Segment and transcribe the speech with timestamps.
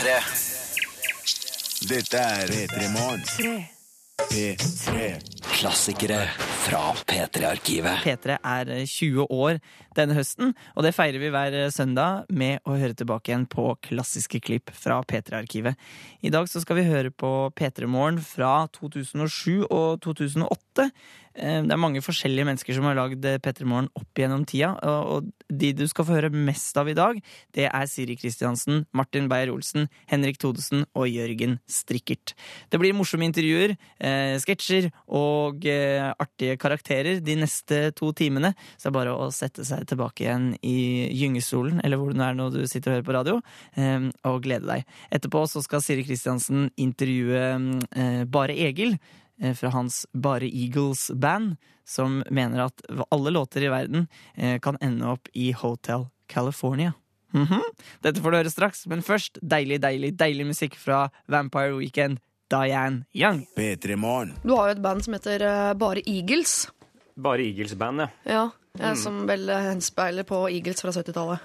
[0.00, 0.12] P3.
[1.90, 3.66] Dette er P3 Morgen.
[4.30, 5.10] P3.
[5.44, 6.22] Klassikere
[6.62, 8.00] fra P3-arkivet.
[8.06, 9.58] P3 er 20 år
[9.98, 14.40] denne høsten, og det feirer vi hver søndag med å høre tilbake igjen på klassiske
[14.40, 15.76] klipp fra P3-arkivet.
[16.24, 20.88] I dag så skal vi høre på P3 Morgen fra 2007 og 2008.
[21.34, 25.28] Eh, Det er mange forskjellige mennesker som har lagd P3 Morgen opp gjennom tida, og
[25.50, 27.20] de du skal få høre mest av i dag,
[27.54, 32.34] det er Siri Kristiansen, Martin Beyer-Olsen, Henrik Thodesen og Jørgen Strikkert.
[32.70, 38.88] Det blir morsomme intervjuer, eh, sketsjer og eh, artige karakterer de neste to timene, så
[38.88, 42.50] det er bare å sette seg tilbake igjen i gyngestolen, eller hvor det er når
[42.58, 43.40] du sitter og hører på radio,
[43.76, 44.84] eh, og glede deg.
[45.14, 47.46] Etterpå så skal Siri Kristiansen intervjue
[47.94, 49.19] eh, Bare Egil, eh,
[49.56, 55.28] fra hans Bare Eagles-band, som mener at alle låter i verden eh, kan ende opp
[55.32, 56.92] i Hotel California.
[57.32, 57.62] Mhm.
[58.02, 62.18] Dette får du høre straks, men først deilig, deilig, deilig musikk fra Vampire Weekend,
[62.50, 63.44] Diane Young.
[63.56, 63.96] P3
[64.42, 66.68] Du har jo et band som heter eh, Bare Eagles.
[67.16, 68.08] Bare Eagles-band, ja.
[68.24, 68.44] Ja,
[68.80, 71.38] eh, Som vel eh, henspeiler på Eagles fra 70-tallet.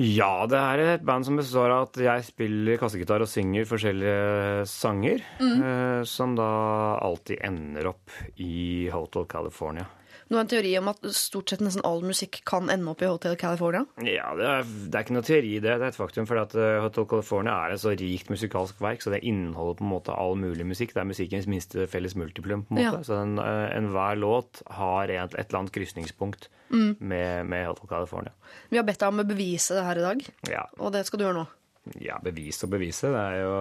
[0.00, 4.64] Ja, det er et band som består av at jeg spiller kassegitar og synger forskjellige
[4.70, 5.20] sanger.
[5.42, 6.46] eh, som da
[7.02, 9.84] alltid ender opp i Hotel California.
[10.32, 13.08] Du har en teori om at stort sett nesten all musikk kan ende opp i
[13.10, 13.82] Hotel California.
[14.00, 15.74] Ja, det er, det er ikke noe teori det.
[15.76, 16.24] Det er et faktum.
[16.30, 19.84] For at eh, Hotel California er et så rikt musikalsk verk, så det inneholder på
[19.84, 20.94] en måte all mulig musikk.
[20.96, 22.64] Det er musikkens minste felles multiplum.
[22.64, 23.02] på en måte.
[23.02, 23.04] Ja.
[23.04, 28.32] Så enhver en låt har et, et eller annet krysningspunkt med, med Hotel California.
[28.72, 31.20] Vi har bedt deg om å bevise det her i dag, Ja, og det skal
[31.20, 31.50] du gjøre nå.
[32.00, 33.10] Ja, bevise og bevise.
[33.10, 33.54] Det er jo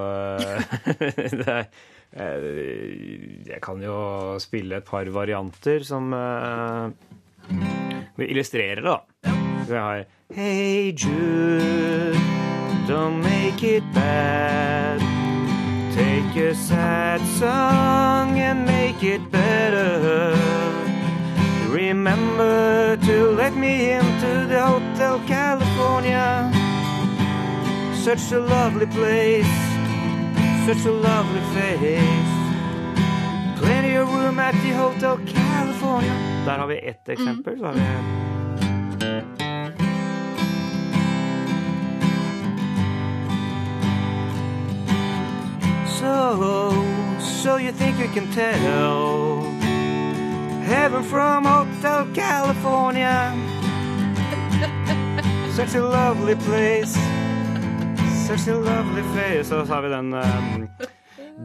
[1.41, 1.81] det er, eh,
[2.13, 6.91] Jeg kan jo spille et par varianter som eh,
[8.27, 8.97] illustrerer det, da.
[9.69, 12.15] Jeg har Hey Jude,
[12.87, 14.99] don't make it bad.
[15.93, 20.35] Take a sad song and make it better.
[21.69, 26.51] Remember to let me into the Hotel California.
[28.03, 29.60] Such a lovely place,
[30.67, 32.33] such a lovely face.
[33.57, 36.13] Plenty of room at the Hotel California.
[36.45, 37.13] Der har vi ett mm.
[37.13, 37.57] eksempel.
[37.59, 37.81] Så har vi
[45.87, 46.73] So,
[47.19, 49.41] so you think you can tell
[50.63, 53.33] heaven from Hotel California?
[55.55, 57.20] Such a lovely place.
[58.31, 59.51] Such a lovely face.
[59.51, 60.69] Og så har vi den um,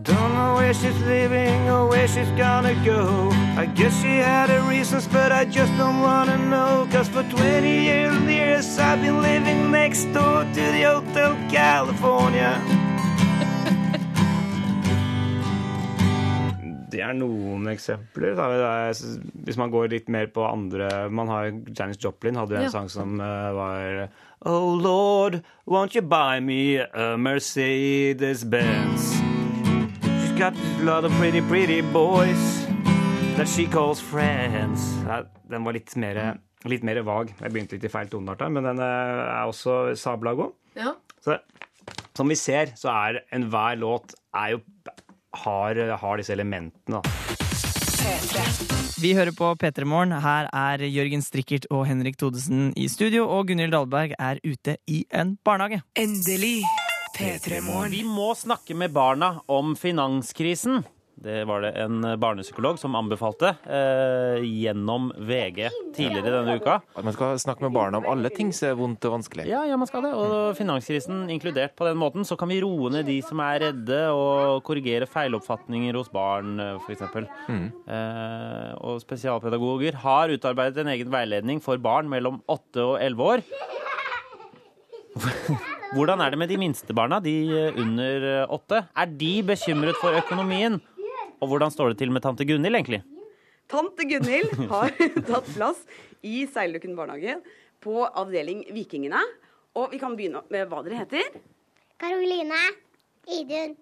[0.05, 3.31] Don't know where she's living or where she's gonna go.
[3.63, 6.87] I guess she had her reasons, but I just don't wanna know.
[6.93, 12.86] Cause for 20 years, years I've been living next door to the Hotel California.
[17.09, 18.35] Er noen eksempler.
[18.39, 18.47] Da
[19.47, 22.73] hvis man går litt mer på andre Man har Janis Joplin hadde jo en Ja.
[22.75, 24.09] sang som eh, var
[24.47, 29.13] Oh Lord, won't you buy me a Mercedes-Benz?
[30.05, 32.67] She's got a lot of pretty, pretty boys
[33.37, 34.81] that she calls friends.
[35.07, 37.33] Ja, den var litt mer, litt mer vag.
[37.41, 40.53] Jeg begynte litt i feil toneart der, men den eh, er også sabla god.
[40.77, 40.95] Ja.
[41.25, 41.39] Så
[42.17, 44.61] som vi ser, så er enhver låt er jo,
[45.45, 47.03] har, har disse elementene.
[48.97, 50.15] Vi hører på P3 Morgen.
[50.23, 55.03] Her er Jørgen Strikkert og Henrik Thodesen i studio, og Gunhild Dahlberg er ute i
[55.13, 55.83] en barnehage.
[55.99, 56.63] Endelig.
[57.17, 57.93] P3 Morgen.
[57.93, 60.85] Vi må snakke med barna om finanskrisen.
[61.17, 65.63] Det var det en barnepsykolog som anbefalte eh, gjennom VG
[65.97, 66.75] tidligere denne uka.
[66.93, 69.47] At man skal snakke med barna om alle ting som er vondt og vanskelig.
[69.49, 70.11] Ja, ja, man skal det.
[70.13, 72.27] Og finanskrisen inkludert på den måten.
[72.29, 77.07] Så kan vi roe ned de som er redde, og korrigere feiloppfatninger hos barn, f.eks.
[77.09, 83.47] Eh, og spesialpedagoger har utarbeidet en egen veiledning for barn mellom 8 og 11 år.
[85.97, 87.39] Hvordan er det med de minste barna, de
[87.73, 88.83] under åtte?
[88.93, 90.77] Er de bekymret for økonomien?
[91.41, 93.03] Og hvordan står det til med tante Gunhild, egentlig?
[93.71, 94.93] Tante Gunhild har
[95.31, 95.83] tatt plass
[96.27, 97.39] i Seildukken barnehage
[97.85, 99.21] på avdeling Vikingene.
[99.77, 101.41] Og vi kan begynne med hva dere heter.
[102.01, 102.63] Karoline.
[103.37, 103.77] Idun.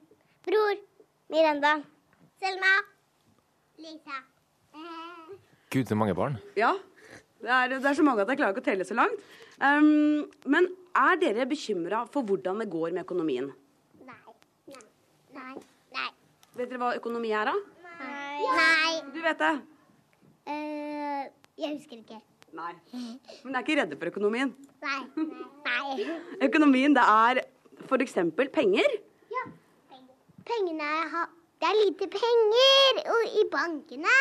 [0.44, 0.80] Bror.
[1.30, 1.76] Miranda.
[2.42, 2.72] Selma.
[3.78, 4.22] Lisa.
[5.70, 6.36] Gud, så mange barn.
[6.58, 6.72] Ja,
[7.42, 9.22] det er, det er så mange at jeg klarer ikke å telle så langt.
[9.58, 10.68] Um, men
[10.98, 13.48] er dere bekymra for hvordan det går med økonomien?
[14.06, 14.18] Nei.
[15.34, 15.54] Nei.
[15.94, 16.10] Nei.
[16.64, 17.82] Vet dere hva økonomi er, da?
[18.00, 18.44] Nei.
[18.56, 18.92] Nei.
[19.12, 19.48] Du vet det?
[20.48, 21.24] Uh,
[21.60, 22.20] jeg husker ikke.
[22.56, 22.70] Nei.
[22.94, 24.54] Men dere er ikke redde for økonomien?
[24.80, 25.26] Nei.
[25.66, 26.06] Nei.
[26.46, 27.42] Økonomien, det er
[27.84, 28.16] f.eks.
[28.54, 28.96] penger?
[29.34, 29.42] Ja.
[30.48, 31.28] Pengene har
[31.60, 33.02] Det er lite penger
[33.42, 34.14] i bankene.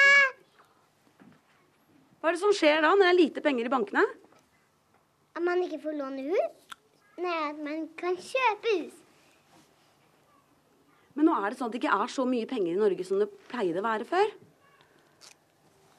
[2.19, 4.03] Hva er det som skjer da, når det er lite penger i bankene?
[5.31, 6.75] At man ikke får låne hus.
[7.23, 9.02] Nei, at man kan kjøpe hus.
[11.13, 13.19] Men nå er det sånn at det ikke er så mye penger i Norge som
[13.21, 14.31] det pleide å være før.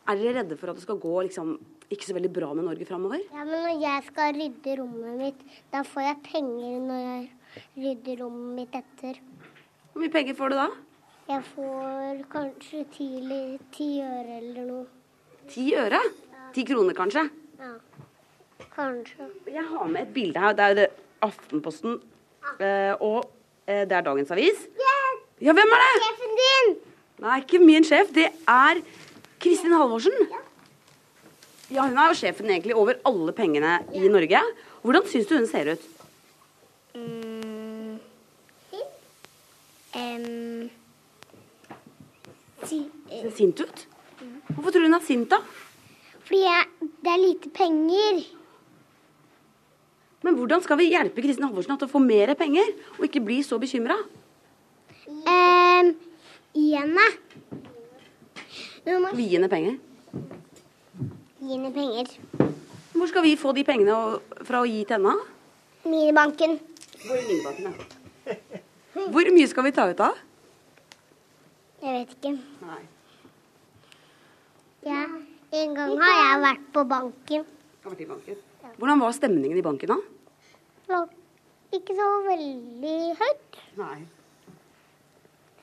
[0.04, 1.52] Er dere redde for at det skal gå liksom,
[1.94, 3.22] ikke så veldig bra med Norge framover?
[3.32, 7.30] Ja, men når jeg skal rydde rommet mitt, da får jeg penger når jeg
[7.86, 9.22] rydder rommet mitt etter.
[9.92, 10.66] Hvor mye penger får du da?
[11.30, 13.08] Jeg får kanskje ti,
[13.72, 14.84] ti øre eller noe.
[15.48, 16.00] Ti øre?
[16.56, 17.22] Ti kroner, kanskje?
[17.62, 17.70] Ja.
[18.74, 19.30] Kanskje.
[19.48, 20.52] Jeg har med et bilde her.
[20.58, 20.92] Det er
[21.24, 22.00] Aftenposten.
[22.60, 23.30] eh, og
[23.66, 24.66] eh, det er dagens avis.
[25.42, 25.94] Ja, hvem er det?
[26.04, 26.74] Sjefen din!
[27.24, 28.12] Nei, ikke min sjef.
[28.14, 28.82] Det er
[29.42, 30.14] Kristin Halvorsen.
[31.72, 34.40] Ja, Hun er jo sjefen egentlig over alle pengene i Norge.
[34.82, 35.90] Hvordan syns du hun ser ut?
[36.94, 37.98] Mm.
[39.94, 40.70] Um.
[42.66, 42.80] si,
[43.10, 43.86] Ser sint ut?
[44.54, 45.38] Hvorfor tror du hun er sint, da?
[46.24, 48.20] fordi jeg, det er lite penger.
[50.24, 53.42] Men hvordan skal vi hjelpe Kristin Halvorsen til å få mer penger, og ikke bli
[53.44, 53.98] så bekymra?
[55.26, 55.90] Um,
[56.54, 57.06] gi henne.
[58.84, 59.78] Du må Vi gi henne penger.
[61.40, 62.10] gi henne penger.
[62.94, 63.96] Hvor skal vi få de pengene
[64.44, 65.14] fra å gi til henne?
[65.84, 66.58] Minibanken.
[67.04, 68.36] Hvor minibanken, ja.
[69.10, 70.20] Hvor mye skal vi ta ut av?
[71.82, 72.32] Jeg vet ikke.
[72.64, 72.82] Nei.
[74.86, 75.02] Ja.
[75.54, 77.44] En gang har jeg vært på banken.
[77.84, 78.38] Vært banken.
[78.78, 79.92] Hvordan var stemningen i banken,
[80.88, 81.02] da?
[81.74, 83.58] Ikke så veldig høyt.
[83.80, 83.98] Nei.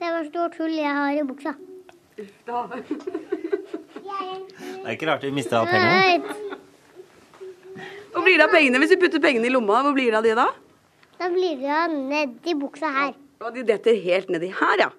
[0.01, 1.51] Det var stort hull jeg har i buksa.
[2.47, 2.61] Da.
[4.81, 6.23] Det er ikke rart vi mista pengene.
[8.11, 9.83] Hvor blir det av pengene hvis vi putter pengene i lomma?
[9.85, 10.47] Hvor blir det av de da?
[11.21, 13.13] Da blir det nedi buksa her.
[13.45, 14.89] Og de detter helt nedi her, ja.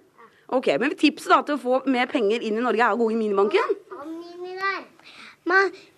[0.54, 3.10] Ok, Men tipset da til å få mer penger inn i Norge er å gå
[3.10, 3.76] i minibanken?
[4.62, 4.82] Der.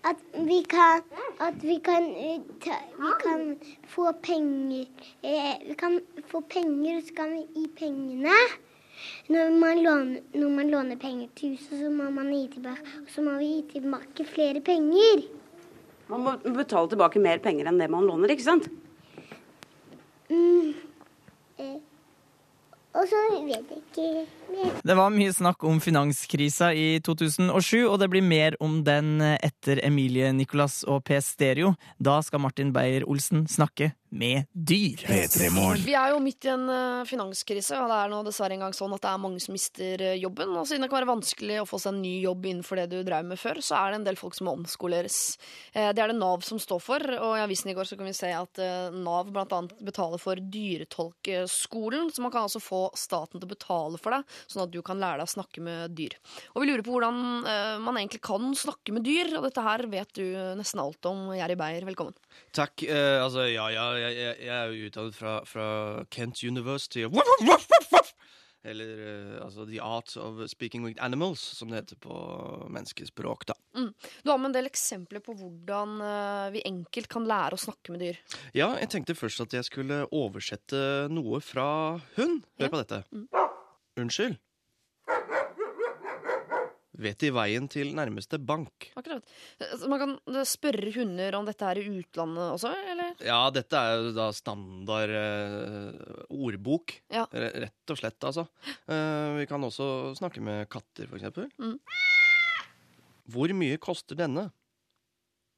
[0.09, 1.03] At vi kan
[1.45, 3.43] At vi kan, eh, ta, vi kan
[3.93, 4.87] få penger
[5.23, 8.33] eh, Vi kan få penger, så kan vi gi pengene.
[9.33, 12.85] Når man, låner, når man låner penger til huset, så må man gi tilbake.
[13.03, 15.25] Og så må vi gi tilbake flere penger.
[16.11, 18.69] Man må betale tilbake mer penger enn det man låner, ikke sant?
[20.29, 20.75] Mm.
[21.61, 21.79] Eh,
[22.95, 24.27] og så vet jeg ikke.
[24.85, 29.81] Det var mye snakk om finanskrisa i 2007, og det blir mer om den etter
[29.87, 31.75] Emilie Nicolas og P Stereo.
[31.99, 35.01] Da skal Martin Beyer-Olsen snakke med dyr.
[35.85, 38.95] Vi er jo midt i en eh, finanskrise, og det er nå dessverre engang sånn
[38.95, 40.53] at det er mange som mister eh, jobben.
[40.55, 43.01] Og siden det kan være vanskelig å få seg en ny jobb innenfor det du
[43.07, 45.19] drev med før, så er det en del folk som må omskoleres.
[45.73, 48.07] Eh, Det er det Nav som står for, og i avisen i går så kan
[48.07, 48.63] vi se at
[48.95, 49.61] Nav bl.a.
[49.83, 54.65] betaler for dyretolkeskolen, så man kan altså få staten til å betale for deg, sånn
[54.67, 56.17] at du kan lære deg å snakke med dyr.
[56.55, 57.21] Og vi lurer på hvordan
[57.51, 60.25] eh, man egentlig kan snakke med dyr, og dette her vet du
[60.59, 61.27] nesten alt om.
[61.37, 62.17] Jerry Beyer, velkommen.
[62.57, 62.87] Takk.
[62.87, 65.69] Eh, altså, ja, ja, jeg, jeg, jeg er jo utdannet fra, fra
[66.15, 67.05] Kent University
[68.65, 72.15] Eller uh, altså The Art of Speaking with Animals, som det heter på
[72.73, 73.57] menneskespråk, da.
[73.77, 73.91] Mm.
[74.23, 77.93] Du har med en del eksempler på hvordan uh, vi enkelt kan lære å snakke
[77.93, 78.21] med dyr.
[78.57, 81.67] Ja, jeg tenkte først at jeg skulle oversette noe fra
[82.17, 82.41] hund.
[82.61, 83.05] Hør på dette.
[84.01, 84.41] Unnskyld.
[87.05, 88.89] Vet De veien til nærmeste bank?
[88.95, 89.27] Akkurat.
[89.59, 93.17] Så man kan eh, spørre hunder om dette er i utlandet også, eller?
[93.25, 96.95] Ja, dette er jo da standard eh, ordbok.
[97.13, 97.27] Ja.
[97.35, 98.47] Rett og slett, altså.
[98.87, 99.89] Eh, vi kan også
[100.21, 101.51] snakke med katter, for eksempel.
[101.59, 101.81] Mm.
[103.35, 104.53] Hvor mye koster denne?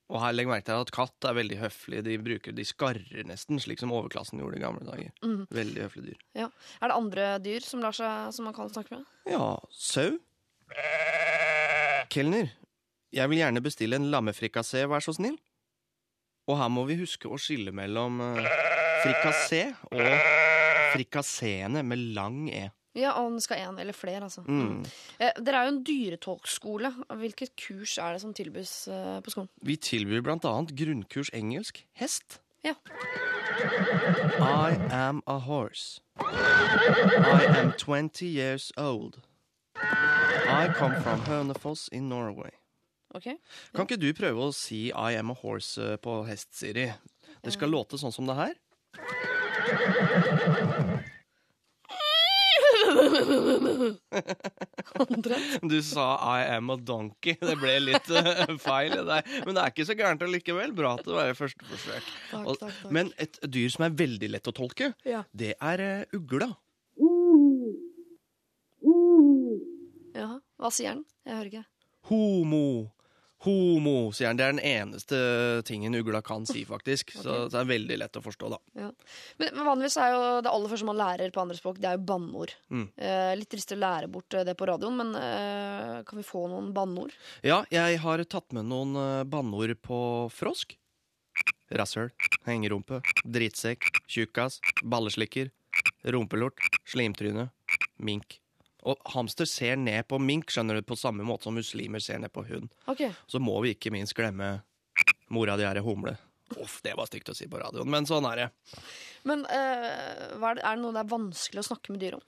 [0.06, 2.02] Og her legg merke til at katt er veldig høflig.
[2.06, 5.10] De bruker, de skarrer nesten, slik som overklassen gjorde i gamle dager.
[5.26, 5.48] Mm.
[5.50, 6.20] Veldig høflige dyr.
[6.38, 6.46] Ja.
[6.78, 9.08] Er det andre dyr som, lar seg, som man kan snakke med?
[9.26, 10.14] Ja, sau.
[12.14, 12.52] Kelner,
[13.14, 15.38] jeg vil gjerne bestille en lammefrikassé, vær så snill.
[16.46, 18.46] Og her må vi huske å skille mellom eh,
[19.02, 20.02] frikassé og
[20.92, 22.68] frikasseene med lang e.
[22.96, 24.40] Ja, han skal én eller flere, altså.
[24.48, 24.84] Mm.
[25.20, 26.92] Eh, dere er jo en dyretolkskole.
[27.20, 29.50] Hvilket kurs er det som tilbys eh, på skolen?
[29.62, 32.40] Vi tilbyr annet grunnkurs engelsk hest.
[32.64, 32.74] Ja.
[34.40, 36.00] I am a horse.
[36.18, 39.20] I am 20 years old.
[39.76, 42.50] I come from Hønefoss in Norway.
[43.14, 43.28] Ok.
[43.74, 46.88] Kan ikke du prøve å si I am a horse eh, på hest, Siri?
[47.44, 48.56] Det skal låte sånn som det her.
[55.62, 57.36] Du sa 'I am a donkey'.
[57.40, 58.92] Det ble litt eh, feil.
[58.96, 60.72] i deg men det er ikke så gærent allikevel.
[60.76, 62.02] Bra at det var første forsøk.
[62.30, 62.92] Takk, takk, takk.
[62.94, 65.24] Men et dyr som er veldig lett å tolke, Ja.
[65.34, 66.52] det er eh, ugla.
[70.16, 71.04] Ja, Hva sier den?
[71.26, 71.64] Jeg hører ikke.
[72.08, 72.64] Homo.
[73.46, 74.38] Homo, sier han.
[74.38, 75.18] Det er den eneste
[75.68, 77.14] tingen ugla kan si, faktisk.
[77.16, 78.58] Så det er veldig lett å forstå, da.
[78.78, 78.88] Ja.
[79.38, 81.98] Men, men vanligvis er jo det aller første man lærer på andre språk, det er
[81.98, 82.56] jo banneord.
[82.74, 82.86] Mm.
[82.96, 86.46] Eh, litt trist å lære bort eh, det på radioen, men eh, kan vi få
[86.50, 87.14] noen banneord?
[87.46, 90.00] Ja, jeg har tatt med noen eh, banneord på
[90.34, 90.74] frosk.
[91.76, 92.12] Rasshøl,
[92.46, 95.50] hengerumpe, drittsekk, tjukkas, balleslikker,
[96.14, 97.50] rumpelort, slimtryne,
[97.98, 98.40] mink.
[98.86, 102.30] Og hamster ser ned på mink, skjønner du, på samme måte som muslimer ser ned
[102.34, 102.68] på hund.
[102.86, 103.10] Okay.
[103.26, 104.60] Så må vi ikke minst glemme
[105.34, 106.14] mora di er ei humle.
[106.62, 108.46] Uff, det var stygt å si på radioen, men sånn er det.
[109.26, 112.22] Men uh, er, det, er det noe det er vanskelig å snakke med dyr om?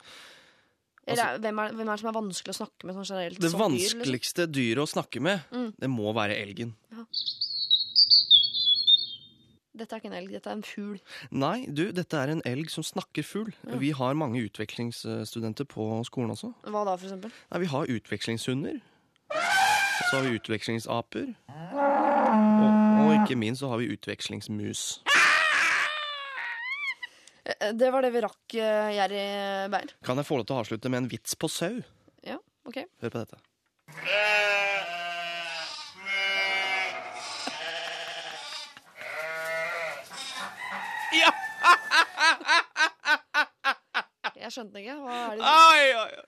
[1.08, 3.38] Eller er- hvem, er, hvem er det som er vanskelig å snakke med sånn generelt?
[3.38, 4.02] Det vanskeligste liksom?
[4.02, 5.70] vanskeligste dyret å snakke med, Mm.
[5.78, 6.74] det må være elgen.
[9.78, 10.98] Dette er ikke en elg, dette er en fugl.
[11.30, 13.52] Nei, du, dette er en elg som snakker fugl.
[13.68, 13.78] Ja.
[13.78, 16.50] Vi har mange utvekslingsstudenter på skolen også.
[16.66, 17.34] Hva da, for eksempel?
[17.52, 18.80] Nei, vi har utvekslingshunder.
[20.08, 21.30] Så har vi utvekslingsaper.
[21.76, 22.68] Og,
[23.04, 24.84] og ikke minst så har vi utvekslingsmus.
[27.44, 29.22] Eh, Det var det vi rakk, uh, Jerry
[29.72, 29.94] Beyer.
[30.06, 31.76] Kan jeg få lov til å avslutte med en vits på sau?
[32.26, 32.82] Ja, ok.
[33.04, 34.47] Hør på dette.
[44.38, 44.94] Jeg skjønte ikke.
[45.02, 46.24] Hva er det Ai, ai, ai.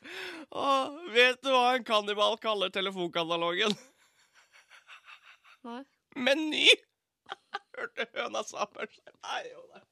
[0.50, 3.72] Åh, vet du hva en kannibal kaller telefonkatalogen?
[5.64, 5.82] Nei.
[6.16, 6.66] Meny!
[7.78, 8.90] Hørte høna sammen.
[9.24, 9.84] Nei, jo, nei.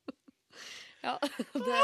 [1.07, 1.15] Ja,
[1.69, 1.83] det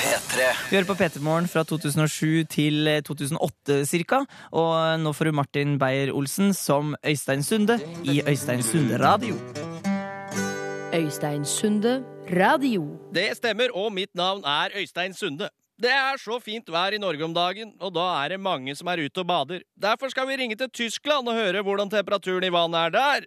[0.00, 0.46] P3.
[0.70, 4.22] Vi hører på P3morgen fra 2007 til eh, 2008 ca.
[4.56, 4.72] Og
[5.04, 7.78] nå får du Martin Beyer-Olsen som Øystein Sunde
[8.08, 9.36] i Øystein Sunde Radio.
[10.94, 12.04] Øystein Sunde
[12.40, 12.82] Radio.
[13.14, 15.48] Det stemmer, og mitt navn er Øystein Sunde.
[15.82, 18.88] Det er så fint vær i Norge om dagen, og da er det mange som
[18.90, 19.60] er ute og bader.
[19.82, 23.20] Derfor skal vi ringe til Tyskland og høre hvordan temperaturen i vannet er der.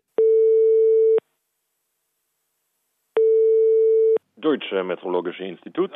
[4.44, 5.92] Deutsche Meteorologische Institut.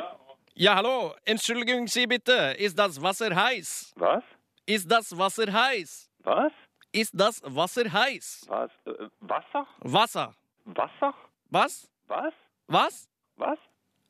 [0.56, 3.92] Ja, hallo, Entschuldigung, Sie bitte, ist das Wasser heiß?
[3.96, 4.24] Was?
[4.66, 6.08] Ist das Wasser heiß?
[6.24, 6.52] Was?
[6.94, 8.46] Ist das Wasser heiß?
[8.48, 8.70] Was?
[8.86, 9.66] Äh, Wasser?
[9.82, 10.34] Wasser.
[10.64, 11.14] Wasser?
[11.50, 11.86] Was?
[12.08, 12.34] Was?
[12.68, 13.08] Was?
[13.40, 13.58] Was?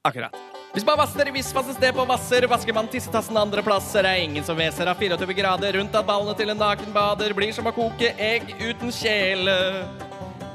[0.02, 0.34] Akkurat.
[0.72, 4.02] Hvis man vasser i visvasse sted på vasser, vasker man tissetassen andre plasser.
[4.02, 7.70] Er ingen som hveser av 24 grader rundt at ballene til en nakenbader blir som
[7.70, 9.54] å koke egg uten kjele.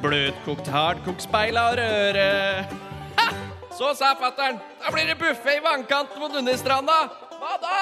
[0.03, 2.27] Bløtkokt, hardkokt, speila og røre.
[3.21, 3.29] Ha!
[3.71, 4.59] Så sa fatter'n.
[4.83, 6.99] Da blir det buffé i vannkanten mot Dunderstranda.
[7.39, 7.79] Hva da?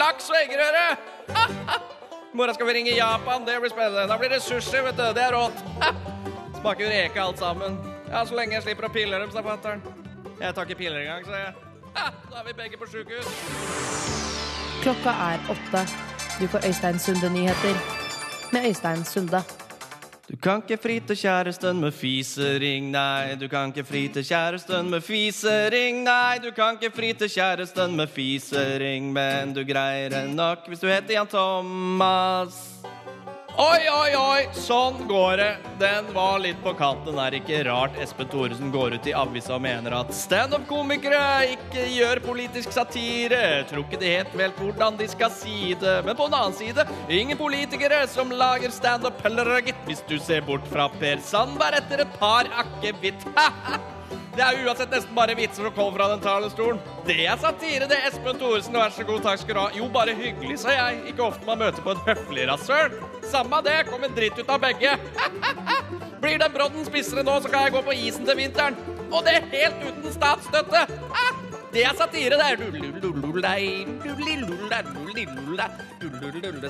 [0.00, 0.88] Laks og eggerøre.
[1.28, 3.44] I morgen skal vi ringe Japan.
[3.44, 4.08] Det blir spennende.
[4.08, 5.06] Da blir det sushi, vet du.
[5.12, 5.64] Det er rått.
[5.84, 5.92] Ha!
[6.62, 7.76] Smaker reke alt sammen.
[8.10, 9.82] Ja, så lenge jeg slipper å pille dem, sa fatter'n.
[10.40, 11.54] Jeg tar ikke piller engang, sa jeg.
[11.94, 12.10] Ha!
[12.30, 13.30] Da er vi begge på sjukehus.
[14.82, 15.84] Klokka er åtte.
[16.40, 17.76] Du får Øystein Sunde-nyheter
[18.50, 19.42] med Øystein Sunde.
[20.30, 23.34] Du kan ikke fri til kjæresten med fisering, nei.
[23.34, 26.38] Du kan ikke fri til kjæresten med fisering, nei.
[26.38, 30.86] Du kan ikke fri til kjæresten med fisering, men du greier det nok hvis du
[30.86, 32.62] heter Jan Thomas.
[33.58, 35.48] Oi, oi, oi, sånn går det.
[35.80, 37.18] Den var litt på kanten.
[37.18, 42.22] Er ikke rart Espen Thoresen går ut i avisa og mener at standup-komikere ikke gjør
[42.24, 43.42] politisk satire.
[43.70, 45.98] Tror ikke de helt vet hvordan de skal si det.
[46.06, 49.86] Men på en annen side, ingen politikere som lager standup heller, gitt.
[49.88, 53.26] Hvis du ser bort fra Per Sandberg etter et par akevitt.
[54.36, 56.78] Det er uansett nesten bare vitser som kommer fra den talerstolen.
[57.06, 58.78] Det er satire, det, Espen Thoresen.
[58.78, 59.66] Vær så god, takk skal du ha.
[59.76, 61.02] Jo, bare hyggelig, sa jeg.
[61.12, 62.96] Ikke ofte man møter på et høflig rasshøl.
[63.30, 64.96] Samme det, kom en dritt ut av begge.
[66.22, 68.78] Blir den brodden spissere nå, så kan jeg gå på isen til vinteren.
[69.10, 70.86] Og det helt uten statsstøtte.
[71.70, 72.56] Det er satire, det er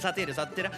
[0.00, 0.70] Satire, satire,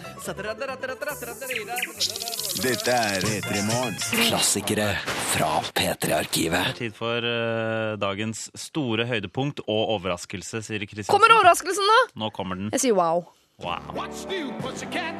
[2.63, 3.97] Dette er P3 Morgen.
[4.29, 4.87] Klassikere
[5.33, 6.69] fra P3-arkivet.
[6.69, 11.11] Det er tid for eh, dagens store høydepunkt og overraskelse, sier Kristiansen.
[11.11, 11.99] Kommer overraskelsen nå?
[12.23, 12.71] Nå kommer den.
[12.77, 13.25] Jeg sier wow.
[13.59, 13.91] Wow.
[13.91, 15.19] What's new, pussycat?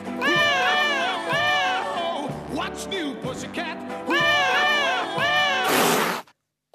[2.56, 4.03] What's new, pussycat?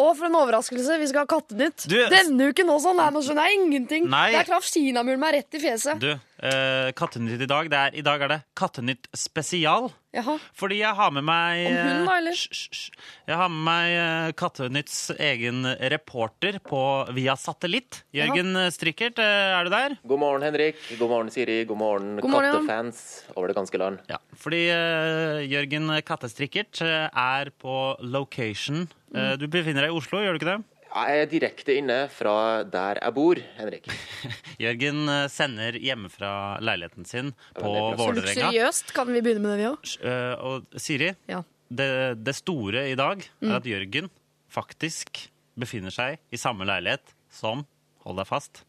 [0.09, 1.85] Og for en overraskelse, vi skal ha Kattenytt.
[1.91, 2.95] Du- Denne uken også.
[2.97, 4.07] Nei, nå skjønner jeg ingenting.
[4.09, 4.31] Nei.
[4.33, 6.01] Det er Kraft Sinamul meg rett i fjeset.
[6.01, 7.71] Du, eh, Kattenytt i dag.
[7.71, 9.91] Det er, I dag er det Kattenytt spesial.
[10.17, 10.39] Jaha.
[10.57, 12.33] Fordi jeg har med meg Om hun, da, eller?
[12.33, 13.03] Hysj, hysj.
[13.29, 16.83] Jeg har med meg eh, Kattenytts egen reporter på,
[17.17, 18.03] via satellitt.
[18.17, 19.99] Jørgen Strikkert, eh, er du der?
[20.09, 20.81] God morgen, Henrik.
[20.97, 21.61] God morgen, Siri.
[21.69, 23.99] God morgen, God morgen, kattefans kattefans over det ganske land.
[24.09, 28.89] Ja, fordi uh, Jørgen Kattestrikkert eh, er på location.
[29.15, 30.59] Eh, du befinner deg i Oslo, gjør du ikke det?
[30.89, 33.89] Jeg er direkte inne fra der jeg bor, Henrik.
[34.65, 36.31] Jørgen eh, sender hjemme fra
[36.65, 37.69] leiligheten sin på.
[37.99, 38.17] Vålerenga.
[38.23, 38.95] luksuriøst.
[38.97, 39.93] Kan vi begynne med det, vi òg?
[40.01, 41.43] Eh, og Siri, Ja.
[41.71, 41.91] det,
[42.25, 43.51] det store i dag Mm.
[43.53, 44.09] er at Jørgen
[44.51, 45.27] faktisk
[45.59, 47.67] befinner seg i samme leilighet som,
[48.07, 48.65] hold deg fast,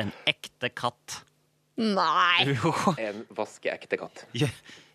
[0.00, 1.20] en ekte katt.
[1.76, 2.46] Nei!
[2.56, 2.72] Jo.
[3.00, 4.24] En vaskeekte katt.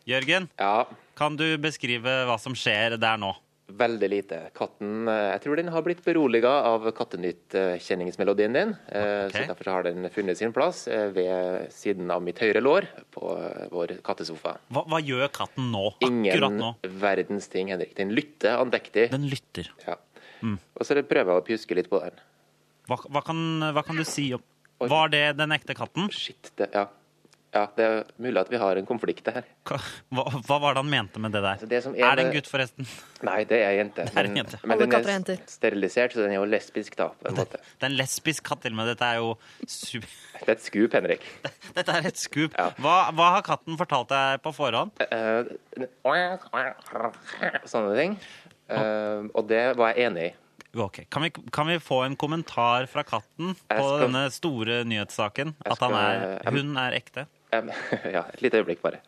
[0.08, 0.86] Jørgen, Ja,
[1.20, 3.34] kan du beskrive hva som skjer der nå?
[3.68, 4.40] Veldig lite.
[4.56, 8.74] Katten eh, Jeg tror den har blitt beroliga av Kattenytt-kjenningsmelodien din.
[8.88, 9.32] Okay.
[9.34, 13.34] Så derfor har den funnet sin plass eh, ved siden av mitt høyre lår på
[13.36, 14.58] eh, vår kattesofa.
[14.74, 15.86] Hva, hva gjør katten nå?
[15.98, 17.96] Akkurat Ingen verdens ting, Henrik.
[18.00, 19.10] Den lytter andektig.
[19.14, 19.72] Den lytter.
[19.86, 19.98] Ja.
[20.42, 20.60] Mm.
[20.78, 22.22] Og så prøver jeg å pjuske litt på den.
[22.88, 23.40] Hva, hva, kan,
[23.76, 24.44] hva kan du si om
[24.80, 26.08] Var det den ekte katten?
[26.14, 26.86] Shit, det, ja.
[27.58, 27.64] Ja.
[27.78, 29.46] Det er mulig at vi har en konflikt her.
[29.68, 29.80] Hva,
[30.48, 31.66] hva var det han mente med det der?
[31.74, 32.88] det som er er det en gutt, forresten?
[33.28, 34.06] Nei, det er ei jente.
[34.08, 34.60] Det er en jente.
[34.64, 35.42] men den er er jenter.
[35.52, 37.60] sterilisert, så den er jo lesbisk, da, på en måte.
[37.78, 38.92] Det er en lesbisk katt til og med.
[38.94, 39.34] Dette er jo
[39.68, 40.08] super...
[40.38, 41.24] Det er et skup, Henrik.
[41.74, 42.54] Dette er et skup.
[42.78, 44.94] Hva, hva har katten fortalt deg på forhånd?
[45.10, 45.50] Eh,
[47.66, 48.18] Sånne ting.
[48.68, 49.24] Oh.
[49.32, 50.34] og det var jeg enig i.
[50.78, 51.06] Okay.
[51.10, 55.56] Kan vi, kan vi få en kommentar fra katten på skal- denne store nyhetssaken?
[55.66, 57.26] At han er, hun er ekte?
[58.16, 59.00] Ja, et lite øyeblikk, bare.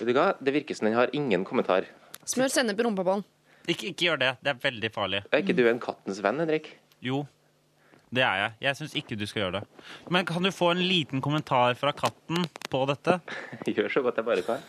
[0.00, 0.30] Vet du hva?
[0.40, 1.88] Det virker som den har ingen kommentar.
[2.30, 3.24] Smør sennep i rumpa på han.
[3.68, 4.30] Ikke, ikke gjør det.
[4.44, 5.20] Det er veldig farlig.
[5.30, 6.70] Er ikke du en kattens venn, Henrik?
[7.04, 7.24] Jo,
[8.14, 8.54] det er jeg.
[8.66, 9.90] Jeg syns ikke du skal gjøre det.
[10.10, 13.18] Men kan du få en liten kommentar fra katten på dette?
[13.70, 14.64] Gjør så godt jeg bare kan.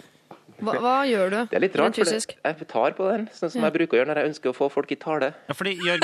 [0.61, 1.37] Hva, hva gjør du?
[1.49, 3.69] Det er litt rart, for jeg tar på den, sånn som Ja.
[3.71, 5.31] jeg bruker å gjøre når jeg ønsker å få folk i tale.
[5.47, 6.03] Ja, fordi Jørg,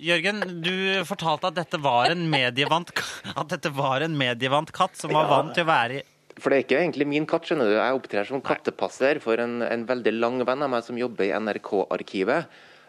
[0.00, 0.72] Jørgen, du
[1.04, 2.88] fortalte at dette var en medievant
[3.34, 6.04] At dette var en medievant katt som var vant til å være i
[6.40, 7.76] For det er ikke egentlig min katt, skjønner du.
[7.76, 11.34] Jeg opptrer som kattepasser for en, en veldig lang venn av meg som jobber i
[11.36, 12.46] NRK-arkivet.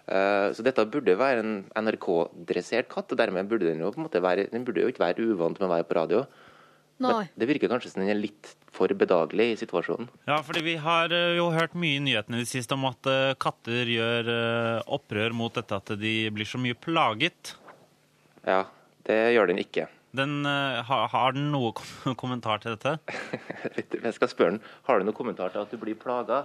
[0.07, 4.07] Eh, Så dette burde være en NRK-dressert katt, og dermed burde den jo på en
[4.07, 6.23] måte være Den burde jo ikke være uvant med å være på radio.
[7.01, 7.23] Nei.
[7.35, 10.09] Det virker kanskje som den er litt for bedagelig i situasjonen.
[10.29, 13.09] Ja, fordi vi har eh, jo hørt mye i nyhetene i det siste om at
[13.09, 17.55] eh, katter gjør eh, opprør mot dette at de blir så mye plaget.
[18.47, 18.63] Ja,
[19.07, 19.89] det gjør den ikke.
[20.11, 21.71] Den, har, har den noe
[22.21, 22.97] kommentar til dette?
[24.03, 26.43] Jeg skal spørre den, Har du noen kommentar til at du blir plaga?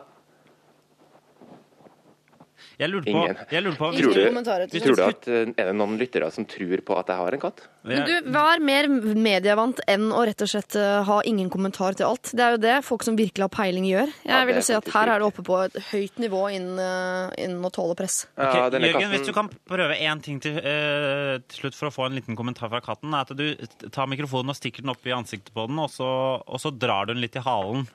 [2.77, 3.21] Jeg lurte på,
[3.55, 6.29] jeg lurte på Tror du, kommentarer til tror du at eh, Er det noen lyttere
[6.35, 7.62] som tror på at jeg har en katt?
[7.87, 12.09] Men du, er mer medievant enn å rett og slett eh, ha ingen kommentar til
[12.11, 12.35] alt?
[12.37, 14.12] Det er jo det folk som virkelig har peiling gjør.
[14.12, 15.79] Jeg Ja, det vil er jo si at faktisk her er det oppe på et
[15.89, 18.19] høyt nivå innen, eh, innen å tåle press.
[18.37, 21.75] Ja, Ok, denne Jørgen, katten- hvis du kan prøve én ting til, eh, til slutt
[21.81, 24.85] for å få en liten kommentar fra katten, er at du tar mikrofonen og stikker
[24.85, 27.41] den opp i ansiktet på den, og så, og så drar du den litt i
[27.47, 27.87] halen.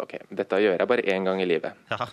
[0.00, 1.74] Ok, Dette gjør jeg bare én gang i livet.
[1.90, 2.06] Ja.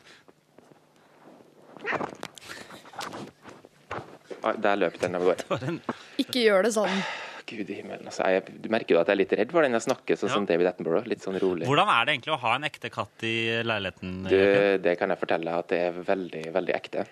[4.43, 5.79] Ah, Der løp den av gårde.
[6.21, 7.01] Ikke gjør det sånn.
[7.47, 8.03] Gud i himmelen.
[8.09, 10.31] Altså, jeg, du merker jo at jeg er litt redd for den jeg snakker sånn
[10.33, 11.07] som David Attenborough.
[11.07, 11.67] Litt sånn rolig.
[11.69, 14.17] Hvordan er det egentlig å ha en ekte katt i leiligheten?
[14.27, 14.35] Du,
[14.83, 17.05] det kan jeg fortelle at det er veldig, veldig ekte.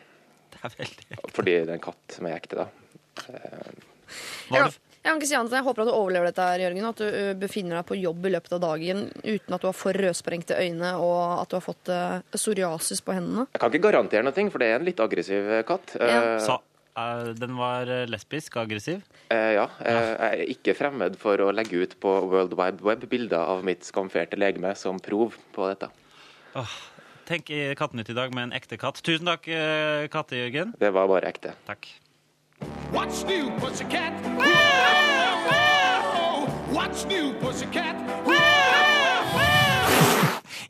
[0.55, 1.31] Det er veldig ekte.
[1.37, 2.67] Fordi det er en katt som er ekte, da.
[4.51, 4.75] Var Jeg,
[5.05, 6.85] jeg kan ikke si annet enn jeg håper at du overlever dette, her, Jørgen.
[6.89, 9.93] At du befinner deg på jobb i løpet av dagen uten at du har for
[10.01, 13.43] rødsprengte øyne og at du har fått uh, psoriasis på hendene.
[13.53, 15.93] Jeg kan ikke garantere noe, for det er en litt aggressiv eh, katt.
[16.01, 16.21] Ja.
[16.23, 16.55] Eh, Så,
[16.97, 19.03] eh, den var lesbisk lesbisk, aggressiv?
[19.29, 19.67] eh, ja.
[19.85, 23.61] eh, jeg er ikke fremmed for å legge ut på World Wide Web bilder av
[23.67, 25.91] mitt skamferte legeme som prov på dette.
[26.57, 26.73] Åh,
[27.29, 29.03] tenk i Kattenytt i dag med en ekte katt.
[29.05, 30.73] Tusen takk, eh, Katte-Jørgen.
[30.81, 31.53] Det var bare ekte.
[31.69, 31.93] Takk.
[32.91, 34.13] What's new, pussycat?
[36.71, 38.14] What's new, pussycat?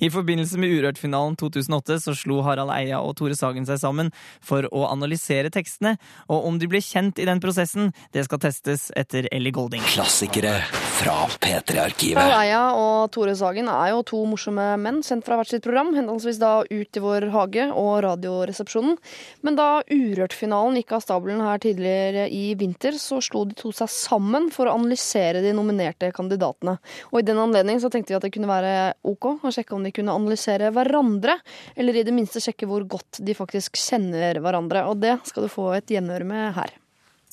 [0.03, 4.11] I forbindelse med Urørt-finalen 2008 så slo Harald Eia og Tore Sagen seg sammen
[4.43, 5.95] for å analysere tekstene,
[6.27, 9.83] og om de ble kjent i den prosessen, det skal testes etter Ellie Golding.
[9.93, 10.57] Klassikere
[10.95, 12.19] fra P3-arkivet.
[12.19, 15.93] Harald Eia og Tore Sagen er jo to morsomme menn sendt fra hvert sitt program,
[15.95, 18.97] henholdsvis da Ut i vår hage og Radioresepsjonen.
[19.45, 23.91] Men da Urørt-finalen gikk av stabelen her tidligere i vinter, så slo de to seg
[23.91, 26.77] sammen for å analysere de nominerte kandidatene.
[27.11, 28.73] Og i den anledning så tenkte vi at det kunne være
[29.05, 31.37] ok å sjekke om de kunne analysere hverandre,
[31.75, 34.85] eller i det minste sjekke hvor godt de faktisk kjenner hverandre.
[34.89, 36.73] Og det skal du få et gjenhør med her.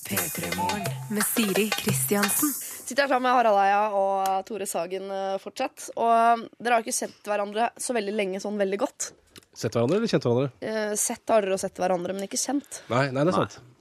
[0.02, 2.50] P3morgen med Siri Kristiansen.
[2.82, 5.88] Sitter her sammen med Harald Eia og Tore Sagen eh, fortsatt.
[5.94, 9.12] Og eh, dere har ikke sett hverandre så veldig lenge sånn veldig godt.
[9.54, 10.50] Sett hverandre eller kjent hverandre?
[10.64, 12.82] Eh, Sett har dere og sett hverandre, men ikke kjent.
[12.90, 13.58] Nei, nei, det er sant.
[13.60, 13.71] Eh,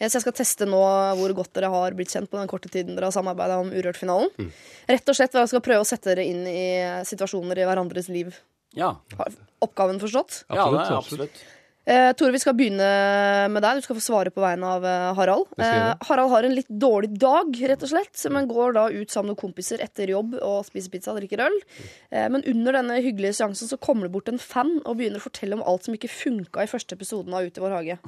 [0.00, 0.80] Så jeg skal teste nå
[1.20, 4.32] hvor godt dere har blitt kjent på den korte tiden dere har samarbeida om Urørt-finalen.
[4.40, 4.50] Mm.
[4.90, 6.66] Rett og slett, Jeg skal prøve å sette dere inn i
[7.08, 8.34] situasjoner i hverandres liv.
[8.76, 8.94] Ja.
[9.18, 10.44] Har Oppgaven forstått?
[10.48, 11.42] Ja, det er absolutt.
[11.90, 12.88] Eh, Tore, vi skal begynne
[13.50, 13.80] med deg.
[13.80, 15.48] Du skal få svare på vegne av eh, Harald.
[15.58, 15.94] Eh.
[16.06, 19.40] Harald har en litt dårlig dag, rett og slett, men går da ut sammen med
[19.40, 21.56] kompiser etter jobb og spiser pizza og drikker øl.
[22.12, 25.26] Eh, men under denne hyggelige seansen så kommer det bort en fan og begynner å
[25.26, 27.98] fortelle om alt som ikke funka i første episoden av Ut i vår hage.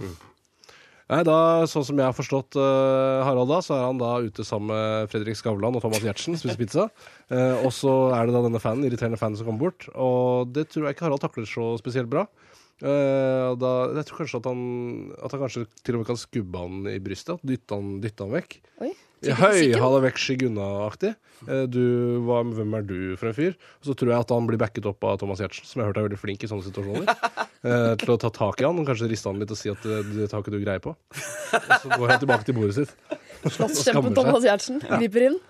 [1.10, 1.36] Nei, da,
[1.70, 5.10] Sånn som jeg har forstått uh, Harald, da, så er han da ute sammen med
[5.12, 6.86] Fredrik Skavlan og Thomas Giertsen, spiser pizza.
[7.32, 9.88] Uh, og så er det da denne fanen, irriterende fanen som kommer bort.
[9.92, 12.26] Og det tror jeg ikke Harald takler så spesielt bra.
[12.82, 14.62] Uh, da, jeg tror kanskje at han,
[15.18, 17.42] at han kanskje til og med kan skubbe han i brystet.
[17.46, 18.60] Dytte han, dytte han vekk.
[18.86, 18.94] Oi.
[19.22, 21.12] Høy, ha deg vekk, skygg unna-aktig.
[21.46, 21.76] Eh,
[22.26, 23.54] hvem er du for en fyr?
[23.80, 25.92] Og så tror jeg at han blir backet opp av Thomas Giertsen, som jeg har
[25.92, 27.06] hørt er veldig flink i sånne situasjoner.
[27.68, 29.86] eh, til å ta tak i han og kanskje riste han litt og si at
[29.86, 30.96] det, det tar ikke du greie på.
[31.52, 32.94] Og så går han tilbake til bordet sitt.
[33.44, 34.14] Slåsskjempen.
[34.16, 35.40] Thomas Giertsen griper inn.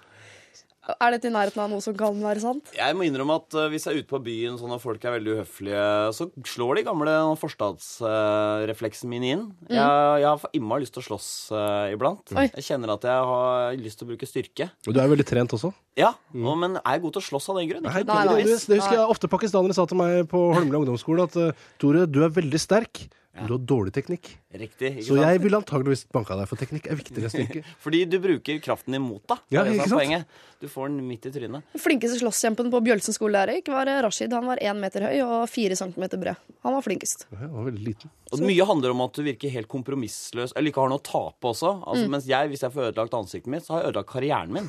[0.83, 2.73] Er dette i nærheten av noe som kan være sant?
[2.75, 5.15] Jeg må innrømme at eh, hvis jeg er ute på byen sånn og folk er
[5.15, 5.85] veldig uhøflige,
[6.17, 9.45] så slår de gamle forstadsrefleksen min inn.
[9.69, 9.77] Mm.
[9.77, 12.35] Jeg, jeg har innmari lyst til å slåss uh, iblant.
[12.35, 12.49] Oi.
[12.59, 14.69] Jeg kjenner at jeg har lyst til å bruke styrke.
[14.89, 15.71] Og du er veldig trent også.
[15.99, 17.87] Ja, og, men er jeg god til å slåss av den grunn?
[17.87, 21.39] Nei, det, det, det husker jeg ofte pakistanere sa til meg på Holmlia ungdomsskole, at
[21.39, 24.33] eh, Tore, du er veldig sterk, men du har dårlig teknikk.
[24.53, 24.91] Riktig.
[24.99, 25.25] ikke Så sant?
[25.25, 27.63] jeg ville antageligvis banka deg, for teknikk er viktigere enn styrke.
[27.81, 29.37] Fordi du bruker kraften imot mot, da.
[29.53, 29.99] Ja, ikke sant?
[29.99, 30.25] poenget.
[30.63, 31.65] Du får den midt i trynet.
[31.75, 34.33] Den flinkeste slåsskjempen på Bjølsen skole Erik, var Rashid.
[34.33, 36.37] Han var én meter høy og fire centimeter bred.
[36.63, 37.27] Han var flinkest.
[37.33, 38.13] Ja, han var veldig liten.
[38.33, 41.51] Og Mye handler om at du virker helt kompromissløs, eller ikke har noe å tape
[41.51, 41.73] også.
[41.83, 42.11] Altså, Mm.
[42.11, 44.69] Mens jeg, hvis jeg får ødelagt ansiktet mitt, så har jeg ødelagt karrieren min.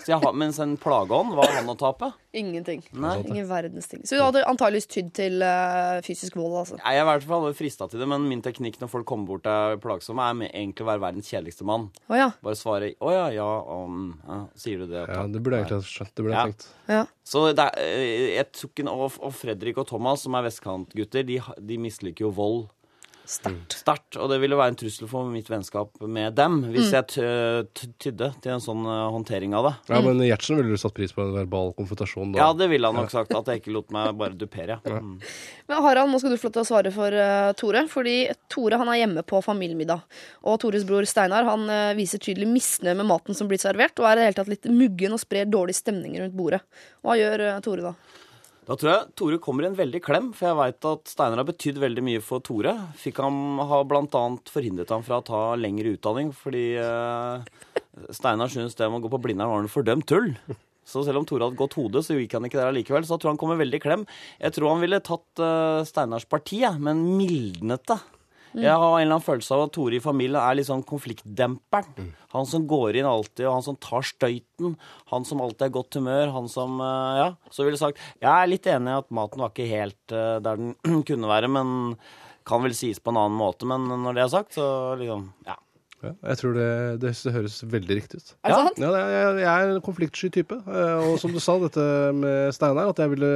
[0.00, 2.12] Så jeg har, mens en plageånd, hva har han å tape?
[2.36, 2.82] Ingenting.
[2.92, 3.16] Nei.
[3.26, 4.02] Ingen verdens ting.
[4.06, 6.78] Så du hadde antageligvis tydd til uh, fysisk vold, altså.
[6.80, 7.48] Nei, Jeg er i hvert fall
[7.80, 10.50] frista til det, men min teknikk når folk kommer bort og er plagsomme, er med
[10.52, 11.90] egentlig å være verdens kjedeligste mann.
[12.08, 12.30] Oh, ja.
[12.42, 14.48] Bare svare 'å ja, ja, um, ja'.
[14.54, 15.06] Sier du det?
[15.08, 16.14] Ja, det burde jeg egentlig ha skjønt.
[16.14, 16.68] Det burde jeg tenkt.
[16.88, 17.06] Ja.
[17.24, 21.24] Så det er, eh, jeg tok en, og, og Fredrik og Thomas, som er vestkantgutter,
[21.24, 22.68] de, de misliker jo vold.
[23.30, 24.16] Sterkt.
[24.18, 26.94] Og det ville være en trussel for mitt vennskap med dem hvis Mm.
[26.96, 27.66] jeg
[28.02, 29.72] tydde til en sånn eh, håndtering av det.
[29.92, 32.40] Ja, Men Gjertsen ville du satt pris på en verbal konfrontasjon da?
[32.42, 33.30] Ja, det ville han nok sagt.
[33.36, 34.80] At jeg ikke lot meg bare dupere.
[34.84, 34.98] Ja.
[34.98, 35.20] Mm.
[35.70, 37.84] Men Harald, nå skal du få lov til å svare for uh, Tore.
[37.92, 38.16] Fordi
[38.50, 40.02] Tore han er hjemme på familiemiddag.
[40.50, 44.10] Og Tores bror Steinar han uh, viser tydelig misnøye med maten som blir servert, og
[44.10, 46.64] er i det hele tatt litt muggen og sprer dårlig stemning rundt bordet.
[47.06, 47.94] Hva gjør uh, Tore da?
[48.70, 51.46] Da tror jeg Tore kommer i en veldig klem, for jeg veit at Steinar har
[51.48, 52.70] betydd veldig mye for Tore.
[53.02, 57.48] Fikk han ha annet forhindret ham fra å ta lengre utdanning, fordi eh,
[58.14, 60.36] Steinar syns det med å gå på Blindern var noe fordømt tull.
[60.86, 63.02] Så selv om Tore hadde gått hode, så gikk han ikke der allikevel.
[63.02, 64.06] Så jeg tror han kommer veldig i klem.
[64.38, 67.98] Jeg tror han ville tatt eh, Steinars parti, men mildnet det.
[68.50, 68.62] Mm.
[68.64, 72.10] Jeg har en eller annen følelse av at Tore i familien er litt sånn konfliktdemperen.
[72.34, 74.76] Han som går inn alltid, og han som tar støyten.
[75.12, 76.32] Han som alltid er i godt humør.
[76.34, 77.28] Han som eh, Ja.
[77.50, 80.36] Så ville jeg sagt Jeg er litt enig i at maten var ikke helt eh,
[80.42, 80.74] der den
[81.08, 81.96] kunne være, men
[82.48, 83.66] kan vel sies på en annen måte.
[83.68, 85.58] Men når det er sagt, så liksom Ja.
[86.00, 86.66] Ja, jeg tror det,
[87.02, 88.30] det, det høres veldig riktig ut.
[88.40, 88.78] Er det sant?
[88.80, 90.56] Ja, jeg, jeg er en konfliktsky type.
[90.64, 91.84] eh, Og som du sa, dette
[92.16, 93.32] med Steinar, at jeg ville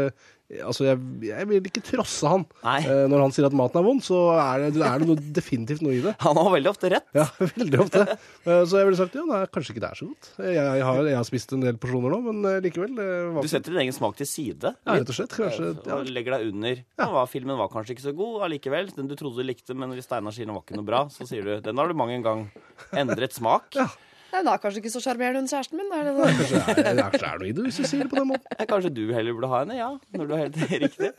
[0.61, 2.42] Altså, jeg, jeg vil ikke trosse han.
[2.68, 5.80] Eh, Når han sier at maten er vond, så er det, er det noe, definitivt
[5.83, 6.12] noe i det.
[6.26, 7.07] Han har veldig ofte rett.
[7.16, 7.24] Ja,
[7.59, 8.02] veldig ofte.
[8.44, 10.28] Eh, Så jeg ville sagt ja, nei, kanskje ikke det er så godt.
[10.44, 12.92] Jeg, jeg, har, jeg har spist en del porsjoner nå, men eh, likevel.
[13.00, 14.74] det var- Du setter din egen smak til side.
[14.85, 15.96] Ja, rett og slett, kanskje, ja.
[15.98, 16.85] Og legger deg under.
[17.00, 17.09] Ja.
[17.16, 18.92] Hva, filmen var kanskje ikke så god allikevel.
[18.94, 21.26] Den du trodde du likte, men hvis Steinar sier den var ikke noe bra, så
[21.26, 22.44] sier du den har du mang en gang
[22.92, 23.72] endret smak.
[24.34, 25.90] Den er kanskje ikke så sjarmerende, hun kjæresten min.
[25.94, 26.28] Er det det?
[26.34, 28.18] Kanskje det er, er, kanskje det er noe i det, hvis du sier det på
[28.18, 28.66] den måten.
[28.74, 29.90] Kanskje du heller burde ha henne, ja.
[30.18, 31.10] Når du er helt riktig.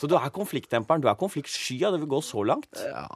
[0.00, 1.02] Så du er konfliktdemperen.
[1.02, 1.90] Du er konfliktsky, ja.
[1.94, 2.68] Det vil gå så langt.
[2.84, 3.06] Ja,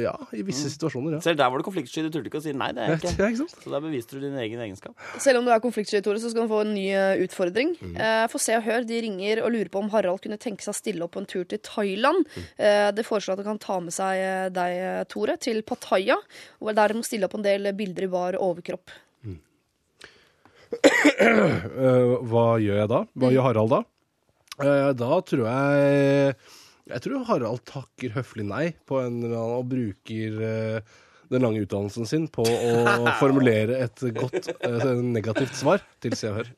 [0.00, 1.20] ja i visse situasjoner, ja.
[1.24, 2.04] Selv der var du konfliktsky.
[2.06, 3.12] Du turte ikke å si nei, det er ikke.
[3.18, 3.42] Ja, ikke.
[3.44, 3.56] sant?
[3.66, 4.96] Så der beviste du din egen egenskap.
[5.22, 7.74] Selv om du er konfliktsky, Tore, så skal du få en ny eh, utfordring.
[7.82, 7.96] Mm.
[8.00, 10.72] Eh, For Se og Hør de ringer og lurer på om Harald kunne tenke seg
[10.74, 12.24] å stille opp på en tur til Thailand.
[12.32, 12.48] Mm.
[12.56, 14.80] Eh, Det foreslår at han kan ta med seg eh, deg,
[15.12, 16.16] Tore, til Pattaya,
[16.72, 18.92] der de må stille opp en del bilder i bar overkropp.
[19.26, 19.38] Mm.
[22.30, 23.00] hva gjør jeg da?
[23.12, 23.80] Hva gjør Harald da?
[24.62, 26.34] Eh, da tror jeg
[26.92, 30.94] Jeg tror Harald takker høflig nei på en eller annen og bruker eh,
[31.32, 32.72] den lange utdannelsen sin på å
[33.22, 34.50] formulere et godt
[35.00, 36.50] negativt svar til Se og Hør.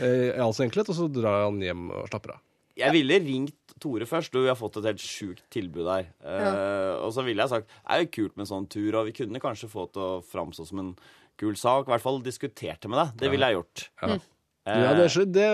[0.00, 2.42] Eh, I all sin enkelhet, og så drar han hjem og slapper av.
[2.76, 4.32] Jeg ville ringt Tore først.
[4.32, 6.06] Du, vi har fått et helt sjukt tilbud her.
[6.22, 9.08] Eh, og så ville jeg sagt det er jo kult med en sånn tur, og
[9.10, 10.92] vi kunne kanskje få det til å framstå som en
[11.40, 11.88] kul sak.
[11.88, 13.16] I hvert fall diskuterte med deg.
[13.24, 13.88] Det ville jeg gjort.
[14.04, 14.14] Ja.
[14.14, 14.28] Mm.
[14.62, 15.44] Ja, det, er- det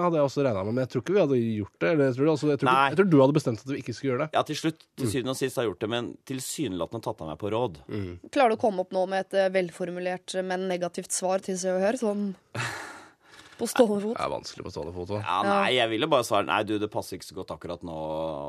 [0.00, 1.88] hadde jeg også regna med, men jeg tror ikke vi hadde gjort det.
[1.92, 4.12] Eller jeg, tror, altså, jeg, tror, jeg tror du hadde bestemt at vi ikke skulle
[4.14, 4.28] gjøre det.
[4.32, 4.78] ja, til slutt.
[4.96, 5.10] Til Mm.
[5.12, 7.76] syvende og sist har jeg gjort det, men tilsynelatende tatt av meg på råd.
[8.32, 11.68] Klarer du å komme opp nå med et eh, velformulert, men negativt svar til Se
[11.74, 12.00] og Hør?
[12.00, 12.24] Sånn
[13.58, 14.14] på stående fot?
[14.16, 15.12] Det er vanskelig på stående fot.
[15.16, 17.96] Ja, nei, jeg ville bare svart Nei, du, det passer ikke så godt akkurat nå.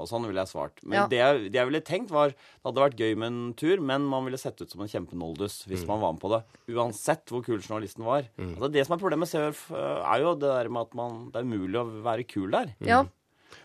[0.04, 0.82] Og sånn ville jeg svart.
[0.84, 1.06] Men Ja.
[1.12, 4.08] det, jeg, det jeg ville tenkt, var Det hadde vært gøy med en tur, men
[4.08, 6.42] man ville sett ut som en kjempenoldus hvis man var med på det.
[6.76, 8.28] Uansett hvor kul journalisten var.
[8.38, 11.40] Altså, det som er problemet med Se er jo det der med at man, det
[11.40, 12.74] er umulig å være kul der.
[12.84, 13.06] Ja.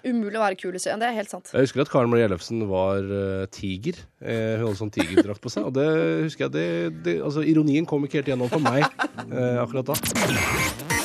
[0.07, 0.99] Umulig å være kul i serien.
[1.03, 1.51] Det er helt sant.
[1.55, 3.99] Jeg husker at Karen Marie Ellefsen var uh, tiger.
[4.23, 5.67] Eh, hun hadde sånn tigerdrakt på seg.
[5.69, 5.87] Og det
[6.25, 6.67] husker jeg det,
[7.07, 11.02] det, altså, Ironien kom ikke helt gjennom for meg eh, akkurat da.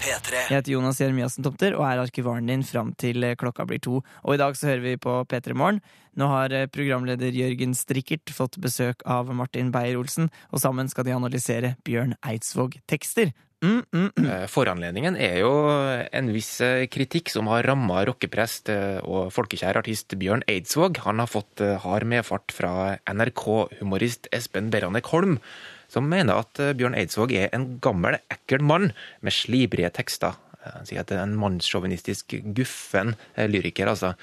[0.00, 3.98] Jeg heter Jonas Jeremiassen Tomter og er arkivaren din fram til eh, klokka blir to.
[4.24, 5.82] Og i dag så hører vi på P3 Morgen.
[6.16, 11.12] Nå har eh, programleder Jørgen Strikkert fått besøk av Martin Beyer-Olsen, og sammen skal de
[11.18, 13.34] analysere Bjørn Eidsvåg-tekster.
[13.60, 14.24] Mm, mm, mm.
[14.24, 19.76] Eh, Foranledningen er jo en viss eh, kritikk som har ramma rockeprest eh, og folkekjær
[19.82, 21.02] artist Bjørn Eidsvåg.
[21.04, 25.36] Han har fått hard medfart fra NRK-humorist Espen Beranek Holm,
[25.92, 30.40] som mener at Bjørn Eidsvåg er en gammel, ekkel mann med slibrige tekster.
[30.60, 33.88] Han sier at det er en mannssjåvinistisk, guffen lyriker.
[33.92, 34.14] altså.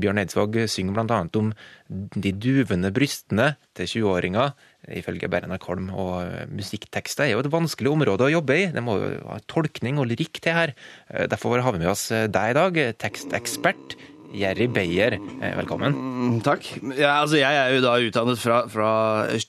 [0.00, 1.52] Bjørn Eidsvåg synger annet om
[1.88, 4.52] de duvende brystene til 20-åringer,
[4.90, 5.90] ifølge Berna Kolm.
[5.94, 8.64] Og eh, musikktekster er jo et vanskelig område å jobbe i.
[8.74, 10.74] Det må jo ha tolkning og lyrikk til her.
[11.12, 13.96] Eh, Derfor har vi med oss eh, deg i dag, tekstekspert
[14.32, 15.18] Jerry Beyer.
[15.58, 15.92] Velkommen.
[15.92, 16.64] Mm, Takk.
[16.96, 18.92] Ja, altså, jeg er jo da utdannet fra, fra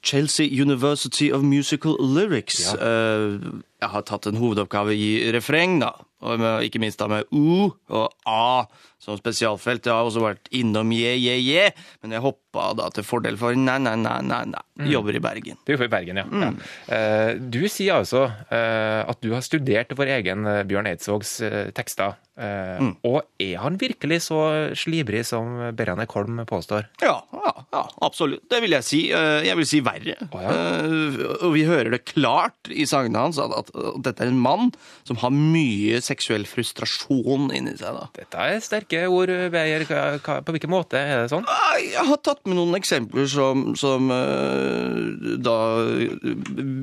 [0.04, 2.74] Chelsea University of Musical Lyrics.
[2.76, 3.38] Eh,
[3.84, 5.93] jeg har tatt en hovedoppgave i refreng, da.
[6.24, 8.63] Og med, ikke minst da med U og A
[9.04, 9.84] som spesialfelt.
[9.84, 11.65] Jeg har også vært innom je, je, je,
[12.00, 14.62] men jeg hoppa da til fordel for nei, nei, nei, nei, nei.
[14.80, 14.86] Mm.
[14.88, 15.58] Jobber i Bergen.
[15.67, 16.24] Du jobber i Bergen, ja.
[16.32, 16.48] ja.
[16.96, 21.34] Eh, Du sier altså eh, at du har studert vår egen eh, Bjørn Eidsvågs
[21.76, 22.15] tekster.
[22.34, 22.96] Mm.
[23.06, 24.39] Og er han virkelig så
[24.80, 26.88] slibrig som Berane Kolm påstår?
[27.04, 28.48] Ja, ja, ja, absolutt.
[28.50, 29.02] Det vil jeg si.
[29.12, 30.15] Jeg vil si verre.
[30.32, 33.69] Eh, Og vi hører det klart i sangene hans at
[34.04, 34.72] dette er en mann
[35.08, 37.96] som har mye seksuell frustrasjon inni seg.
[37.98, 38.08] da.
[38.16, 39.86] Dette er sterke ord, Beyer.
[40.24, 41.46] På hvilken måte er det sånn?
[41.82, 45.58] Jeg har tatt med noen eksempler som, som eh, da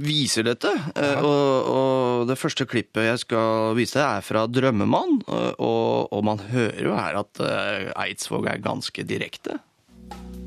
[0.05, 0.73] viser dette.
[0.97, 5.23] Eh, og, og det første klippet jeg skal vise er fra 'Drømmemann'.
[5.29, 7.41] eh, Og, og man hører jo her at
[7.97, 9.59] Eidsvåg er ganske direkte.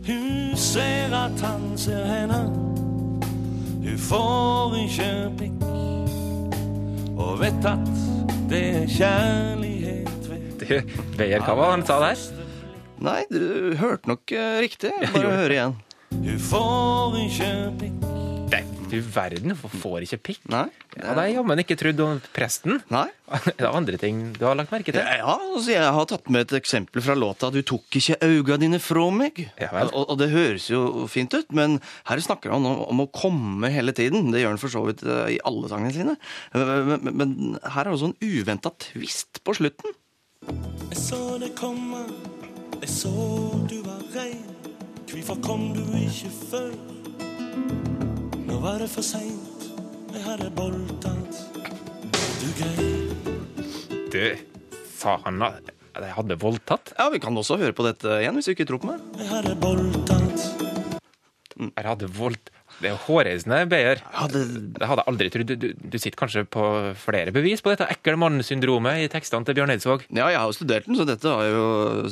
[0.08, 2.42] Hun ser at han ser henne.
[3.84, 5.73] Hun får ikke blikk.
[7.44, 7.90] Vet at
[8.48, 12.22] det er kjærlighet ved Du, Beyer, hva var det han sa der?
[13.04, 14.94] Nei, du hørte nok eh, riktig.
[15.12, 15.76] Bare hør igjen.
[16.24, 18.13] Du får ikke blikk.
[18.94, 20.42] Du verden, hvorfor får ikke pikk?
[20.54, 20.68] Nei.
[20.94, 22.78] Ja, det har jeg jammen ikke trodd om presten.
[22.94, 23.08] Nei.
[23.48, 25.00] Det er andre ting du har lagt merke til.
[25.02, 28.78] Ja, altså jeg har tatt med et eksempel fra låta 'Du tok ikke auga dine
[28.84, 29.48] fra meg'.
[29.90, 33.72] og, og det høres jo fint ut, men her snakker han om, om å komme
[33.74, 34.30] hele tiden.
[34.32, 36.18] Det gjør han for så vidt eh, i alle sangene sine.
[36.54, 39.98] Men, men, men her er også en uventa twist på slutten.
[40.92, 42.06] Jeg så det komme,
[42.82, 43.16] jeg så
[43.72, 44.44] du var rein.
[45.10, 47.93] Hvorfor kom du ikke før?
[48.54, 49.64] Nå var det for seint,
[50.14, 51.38] jeg hadde boltat.
[52.38, 53.08] Du greier.
[54.14, 54.20] Du,
[54.94, 56.92] sa han at jeg hadde voldtatt?
[57.00, 59.02] Ja, Vi kan også høre på dette igjen, hvis du ikke tror på meg.
[59.18, 60.46] Jeg hadde boltat.
[61.64, 62.54] Jeg hadde voldt...
[62.78, 64.06] Det er hårreisende, Beyer.
[64.06, 65.50] Det hadde jeg aldri trodd.
[65.50, 66.70] Du, du, du sitter kanskje på
[67.02, 70.06] flere bevis på dette ekle mann-syndromet i tekstene til Bjørn Eidsvåg?
[70.14, 71.68] Ja, jeg har jo studert den, så dette har jeg jo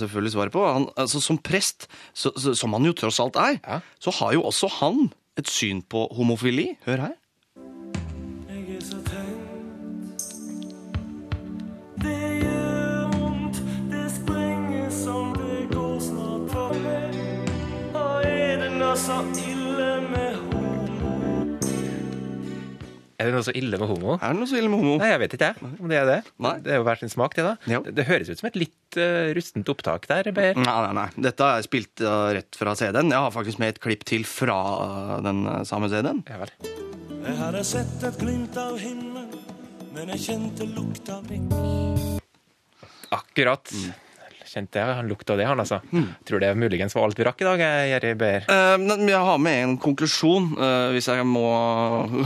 [0.08, 0.65] selvfølgelig svaret på.
[0.65, 4.45] Han, altså, som prest, så, så, som han jo tross alt er, så har jo
[4.49, 6.67] også han et syn på homofili.
[6.86, 7.15] Hør her.
[8.50, 9.36] Jeg er.
[12.02, 13.58] Det gjør vondt,
[23.21, 24.15] Er det noe så ille med homo?
[24.17, 24.95] Er det noe så ille med homo?
[24.97, 26.17] Nei, jeg vet ikke jeg, om det er det.
[26.41, 26.53] Nei.
[26.65, 27.53] Det er jo hver sin smak, det da.
[27.67, 30.57] Det, det høres ut som et litt uh, rustent opptak der, Beyer.
[30.57, 31.05] Nei, nei, nei.
[31.29, 33.13] Dette har jeg spilt uh, rett fra CD-en.
[33.13, 36.23] Jeg har faktisk med et klipp til fra uh, den uh, samme CD-en.
[36.31, 36.55] Ja vel.
[37.21, 39.29] Jeg hadde sett et glimt av himmelen,
[39.93, 41.29] men jeg kjente lukta av
[43.12, 43.69] Akkurat.
[43.69, 44.11] Akkurat.
[44.47, 45.80] Kjente jeg, han lukta det, han altså.
[46.27, 48.13] Tror det muligens var alt vi rakk i dag, Gjerri.
[48.41, 51.45] Eh, men jeg har med en konklusjon, eh, hvis jeg må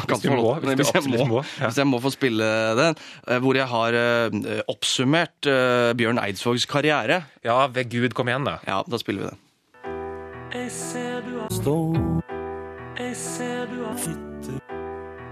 [0.06, 1.70] Hvis du må, hvis du hvis, jeg må, må, ja.
[1.70, 6.68] hvis jeg må få spille den, eh, hvor jeg har eh, oppsummert eh, Bjørn Eidsvågs
[6.70, 7.24] karriere.
[7.46, 8.60] Ja, ved Gud, kom igjen, da.
[8.68, 9.42] Ja, da spiller vi den.
[10.56, 11.78] Jeg ser du har stå.
[12.96, 14.60] Jeg ser du har fitte.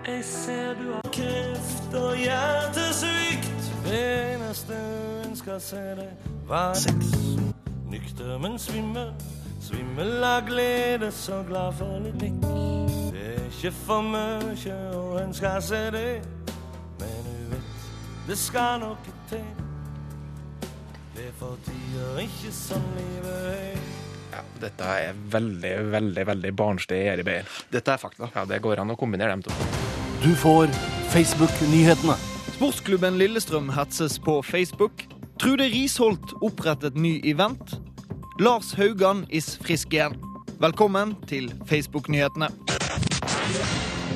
[0.03, 3.71] Jeg ser du har kreft og hjertesvikt.
[3.85, 4.03] Det
[4.35, 5.02] eneste en
[5.43, 6.09] skal se det
[6.47, 6.95] var sex.
[7.91, 9.09] Nykter, men svimmel.
[9.61, 12.39] Svimmel av glede, så glad for litt nikk.
[13.11, 16.21] Det er ikke for mye, og en skal se det.
[17.01, 17.83] Men du vet,
[18.27, 19.43] det skal noe til.
[21.13, 23.87] Det er for tider ikke sånn livet er.
[24.33, 27.49] Ja, dette er veldig, veldig veldig barnslig Jerry Beer.
[27.71, 28.31] Dette er fakta.
[28.35, 29.51] Ja, Det går an å kombinere dem to.
[30.23, 30.71] Du får
[31.13, 32.15] Facebook-nyhetene.
[32.55, 35.03] Sportsklubben Lillestrøm hetses på Facebook.
[35.39, 37.79] Trude Risholt opprettet ny event.
[38.39, 40.15] Lars Haugan is frisk igjen.
[40.61, 42.47] Velkommen til Facebook-nyhetene.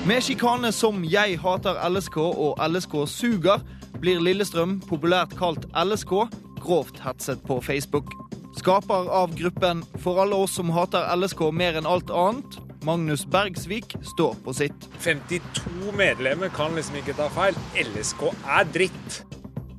[0.07, 3.65] Med sjikane som Jeg hater LSK og LSK suger,
[3.99, 6.13] blir Lillestrøm, populært kalt LSK,
[6.61, 8.13] grovt hetset på Facebook.
[8.57, 13.97] Skaper av gruppen For alle oss som hater LSK mer enn alt annet, Magnus Bergsvik,
[14.13, 14.89] står på sitt.
[15.03, 17.57] 52 medlemmer kan liksom ikke ta feil.
[17.75, 19.26] LSK er dritt.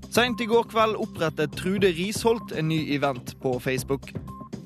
[0.09, 4.09] Seint i går kveld opprettet Trude Risholt en ny event på Facebook.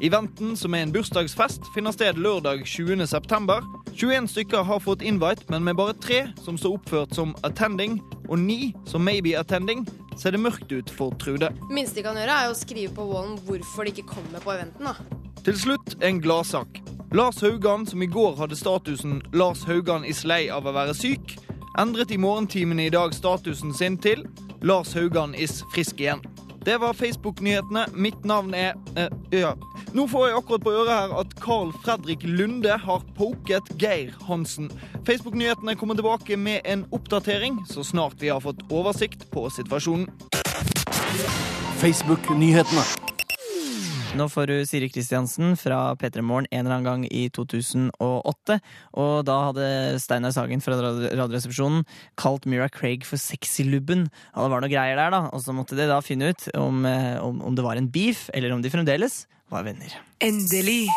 [0.02, 3.02] Eventen, som er en bursdagsfest, finner sted lørdag 20.
[3.10, 3.66] september.
[3.98, 8.38] 21 stykker har fått invite, men med bare tre som står oppført som attending, og
[8.38, 9.82] ni som maybe attending,
[10.16, 11.50] ser det mørkt ut for Trude.
[11.70, 14.86] minste de kan gjøre, er å skrive på wallen hvorfor de ikke kommer på eventen.
[14.86, 14.94] da.
[15.42, 16.78] Til slutt en gladsak.
[17.12, 21.36] Lars Haugan, som i går hadde statusen 'Lars Haugan is lei av å være syk',
[21.78, 24.24] endret i morgentimene i dag statusen sin til
[24.62, 26.22] 'Lars Haugan is frisk igjen'.
[26.64, 27.86] Det var Facebook-nyhetene.
[27.92, 29.54] Mitt navn er eh, Ja.
[29.92, 34.70] Nå får jeg akkurat på øret her at Carl Fredrik Lunde har poket Geir Hansen.
[35.06, 40.08] Facebook-nyhetene kommer tilbake med en oppdatering så snart vi har fått oversikt på situasjonen.
[41.82, 42.86] Facebook-nyhetene.
[44.12, 48.58] Nå får du Siri Kristiansen fra P3 Morgen en eller annen gang i 2008.
[49.00, 49.68] Og da hadde
[50.04, 51.86] Steinar Sagen fra Radioresepsjonen
[52.20, 54.04] kalt Mira Craig for sexylubben.
[54.36, 55.22] Og det var noe greier der, da.
[55.32, 58.26] Og så måtte de da finne ut om, eh, om, om det var en beef,
[58.36, 59.22] eller om de fremdeles
[59.52, 59.96] var venner.
[60.20, 60.90] Endelig.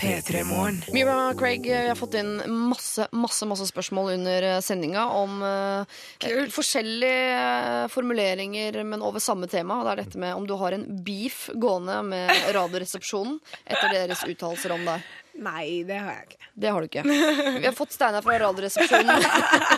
[0.00, 0.82] P3 Morgen.
[0.92, 6.48] Mira Craig, vi har fått inn masse masse, masse spørsmål under eh, sendinga om uh,
[6.50, 9.76] forskjellige formuleringer, men over samme tema.
[9.76, 14.24] Og det er dette med om du har en beef gående med Radioresepsjonen etter deres
[14.24, 15.04] uttalelser om deg.
[15.40, 16.48] Nei, det har jeg ikke.
[16.60, 17.02] Det har du ikke.
[17.60, 19.22] Vi har fått Steinar fra Radioresepsjonen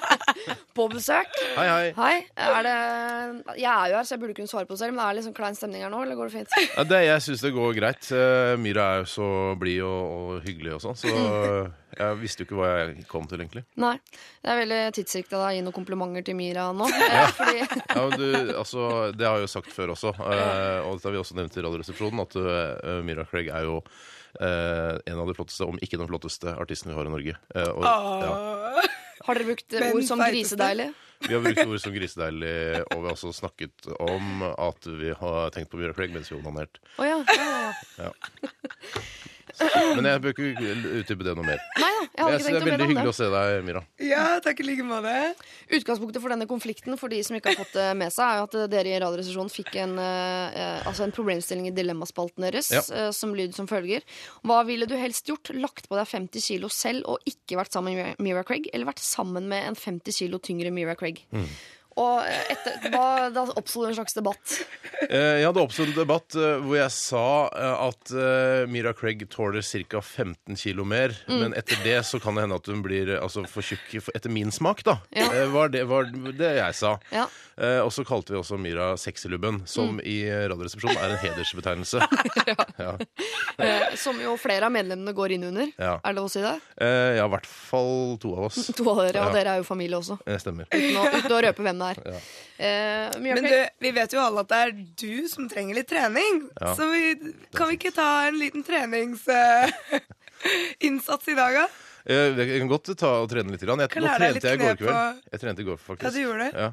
[0.76, 1.28] på besøk.
[1.54, 1.90] Hei, hei.
[1.94, 2.14] Hei.
[2.34, 2.72] Er det
[3.60, 5.20] Jeg er jo her, så jeg burde kunne svare på det selv, men er det
[5.20, 6.56] liksom klein stemning her nå, eller går det fint?
[6.72, 8.08] Ja, det, jeg syns det går greit.
[8.16, 9.28] Eh, Myra er jo så
[9.60, 11.12] blid og, og hyggelig og sånn, så
[12.00, 13.62] jeg visste jo ikke hva jeg kom til, egentlig.
[13.84, 13.94] Nei.
[14.42, 16.88] Det er veldig tidsriktig av deg å gi noen komplimenter til Myra nå.
[17.18, 17.28] ja.
[17.36, 18.26] Fordi Ja, men du,
[18.64, 21.60] altså, det har jeg jo sagt før også, eh, og dette har vi også nevnt
[21.60, 23.78] i Radioresepsjonen, at eh, Myra Craig er jo
[24.40, 27.38] en av de flotteste, om ikke den flotteste, artisten vi har i Norge.
[27.54, 28.82] Eh, og, ja.
[29.26, 30.88] Har dere brukt Men ord som grisedeilig?
[31.22, 32.54] Vi har brukt ord som grisedeilig,
[32.90, 36.34] og vi har også snakket om at vi har tenkt på Bjørn Craig mens vi
[36.34, 36.80] har onanert.
[36.98, 38.08] Ja, ja.
[38.08, 38.10] Ja.
[39.96, 40.72] Men jeg bør ikke
[41.02, 41.60] utdype det noe mer.
[41.80, 43.82] Nei jeg hadde ikke Jeg å tenkt det er veldig hyggelig å se deg, Mira.
[44.04, 45.12] Ja, takk i like måte.
[45.78, 48.70] Utgangspunktet for denne konflikten for de som ikke har fått det med seg, er at
[48.72, 52.82] dere i Radioresepsjonen fikk en, eh, altså en problemstilling i dilemmaspalten deres Ja.
[52.92, 54.02] eh, som lyd som følger.
[54.44, 55.52] Hva ville du helst gjort?
[55.56, 59.04] Lagt på deg 50 kilo selv og ikke vært sammen med Mira Craig, eller vært
[59.04, 61.22] sammen med en 50 kilo tyngre Mira Craig?
[62.00, 64.54] Og eh, etter, da, da oppsto det en slags debatt.
[65.10, 69.26] Eh, Jeg hadde oppstått en debatt eh, hvor jeg sa eh, at eh, Myra Craig
[69.32, 70.00] tåler ca.
[70.00, 71.12] 15 kilo mer.
[71.28, 71.38] Mm.
[71.42, 74.16] Men etter det så kan det hende at hun blir eh, altså, for tjukk for-
[74.16, 74.98] etter min smak, da.
[75.12, 75.28] Ja.
[75.32, 76.94] Eh, Var det var det jeg sa.
[77.12, 77.26] Ja.
[77.60, 80.00] Eh, Og så kalte vi også Myra Sexylubben, som Mm.
[80.08, 80.16] i
[80.48, 82.00] Radioresepsjonen er en hedersbetegnelse.
[82.78, 82.94] ja.
[83.58, 85.68] Eh, som jo flere av medlemmene går inn under.
[85.76, 85.98] Ja.
[86.00, 86.54] Er det lov å si det?
[86.80, 88.62] Eh, ja, i hvert fall to av oss.
[88.78, 89.32] To av dere, og Ja.
[89.36, 90.16] dere er jo familie også.
[90.24, 90.70] Det stemmer.
[90.72, 91.96] Uten å, uten å røpe hvem det er.
[92.12, 92.18] Ja.
[92.62, 94.70] Eh, Men du, vi vet jo alle at det er
[95.02, 96.34] du som trenger litt trening.
[96.60, 96.70] Ja.
[96.78, 97.02] Så vi,
[97.56, 101.66] kan vi ikke ta en liten treningsinnsats i dag, da?
[102.02, 103.62] Eh, Jeg kan godt ta og trene litt.
[103.62, 103.76] Jeg, nå
[104.18, 105.18] trente jeg i går kveld.
[105.30, 106.02] Jeg trente i går, faktisk.
[106.02, 106.52] Ja, du gjorde det?
[106.58, 106.68] Ja.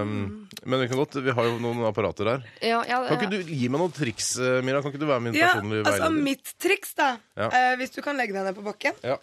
[0.00, 2.40] Um, men vi kan godt, vi har jo noen apparater der.
[2.64, 4.80] Ja, ja, Kan ikke du gi meg noen triks, eh, Mira?
[4.80, 5.84] Kan ikke du være min Ja, veileder?
[5.92, 6.08] altså?
[6.24, 7.50] Mitt triks, da, Ja.
[7.52, 9.20] eh, hvis du kan legge deg ned på bakken, Ja.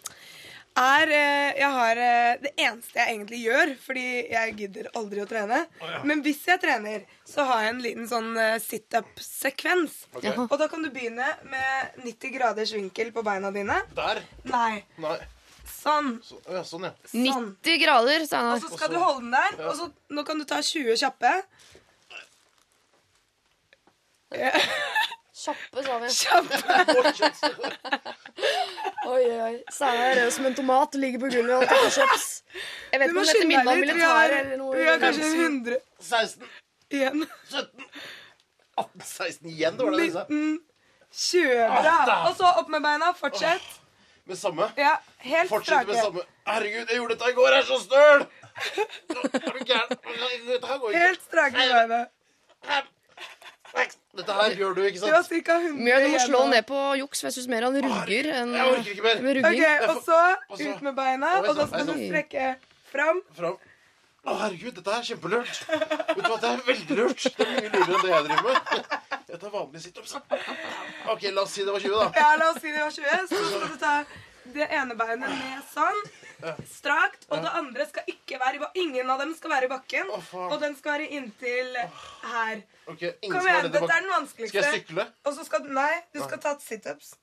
[0.78, 5.28] Er eh, Jeg har eh, det eneste jeg egentlig gjør, fordi jeg gidder aldri å
[5.30, 5.62] trene.
[6.08, 9.98] Men hvis jeg trener, så har jeg en liten sånn eh, sit-up-sekvens.
[10.14, 10.34] Okay.
[10.46, 13.80] Og da kan du begynne med 90 graders vinkel på beina dine.
[13.98, 14.22] Der?
[14.50, 14.84] Nei.
[15.02, 15.18] Nei.
[15.68, 16.16] Sånn.
[16.24, 16.94] Så, ja, sånn, ja.
[17.12, 18.54] 90 grader, sa han.
[18.56, 19.60] Og så skal du holde den der.
[19.68, 21.34] Og så, nå kan du ta 20 kjappe.
[24.36, 24.52] Ja.
[25.38, 26.08] Kjappe, sa vi.
[26.18, 26.56] Kjappe.
[29.08, 29.56] Oi, oi, oi.
[29.88, 32.26] Er rød som en tomat og ligger på gulvet og tar kjaps.
[32.92, 33.84] Jeg vet ikke må om dette skynde minner om litt.
[33.84, 34.72] Vi militæret har, eller noe.
[34.76, 35.78] vi har kanskje 100
[36.10, 36.48] 16.
[36.98, 37.26] igjen.
[37.52, 37.86] 17.
[38.78, 40.24] 18, 16 igjen, det var det du sa.
[40.28, 40.58] 19,
[41.22, 41.62] 20.
[41.78, 42.18] Bra.
[42.28, 43.12] Og så opp med beina.
[43.22, 43.70] Fortsett.
[44.28, 44.68] Med samme?
[44.76, 46.26] Ja, helt Fortsett med samme.
[46.50, 48.26] Herregud, jeg gjorde dette i går, jeg er så støl!
[49.38, 49.88] Er du gæren?
[50.98, 52.06] Helt strake i beina.
[54.18, 55.28] Dette her gjør du, ikke Du har sant?
[55.30, 57.76] cirka 100 Mjø, du må slå igjen ned på juks, for jeg syns mer han
[57.84, 59.20] rugger enn Jeg orker ikke mer.
[59.26, 59.64] med rugging.
[59.64, 60.02] Ok, Og
[60.58, 62.46] så ut med beina, og da skal du strekke
[62.92, 63.20] fram.
[63.36, 63.58] Fram.
[64.28, 65.60] Å, herregud, dette er kjempelurt.
[65.68, 67.22] Vet du hva, det er veldig lurt.
[67.38, 68.56] Det er mye lurere enn det jeg driver med.
[69.28, 70.16] Jeg tar vanlige situps.
[71.14, 72.08] OK, la oss si det var 20, da.
[72.18, 73.28] Ja, la oss si det var 20.
[73.30, 73.94] Så skal du ta
[74.58, 76.02] det ene beinet ned sånn.
[76.70, 77.26] Strakt.
[77.28, 78.82] Og det andre skal ikke være i bakken.
[78.82, 80.10] Ingen av dem skal være i bakken.
[80.38, 82.60] Og den skal være inntil her.
[82.88, 84.52] Okay, Kom igjen, dette er den vanskeligste.
[84.62, 85.08] Skal jeg sykle?
[85.26, 87.16] Og så skal Nei, du skal ta situps.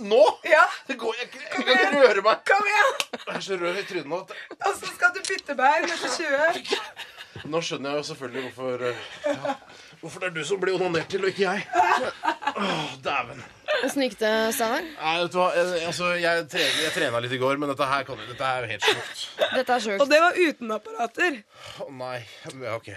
[0.00, 0.20] Nå?
[0.48, 0.64] Ja.
[0.88, 1.40] Det går jeg ikke.
[1.44, 2.44] Jeg kan ikke røre meg.
[2.48, 2.94] Kom igjen!
[3.20, 4.20] Jeg er så rød i trynet nå.
[4.56, 7.50] Og så skal du bytte bein etter 20.
[7.50, 9.52] Nå skjønner jeg jo selvfølgelig hvorfor eh, ja,
[10.00, 11.66] Hvorfor det er du som blir onanert til, og ikke jeg.
[13.04, 13.44] Dæven.
[13.84, 14.82] Åssen gikk det, Steinar?
[15.00, 18.66] Nei, altså, jeg, trener, jeg trena litt i går, men dette her kan, dette er
[18.66, 19.22] jo helt sjukt.
[19.54, 20.02] Dette er sjukt.
[20.04, 21.38] Og det var uten apparater.
[21.84, 22.18] Å nei.
[22.60, 22.90] Ja, OK.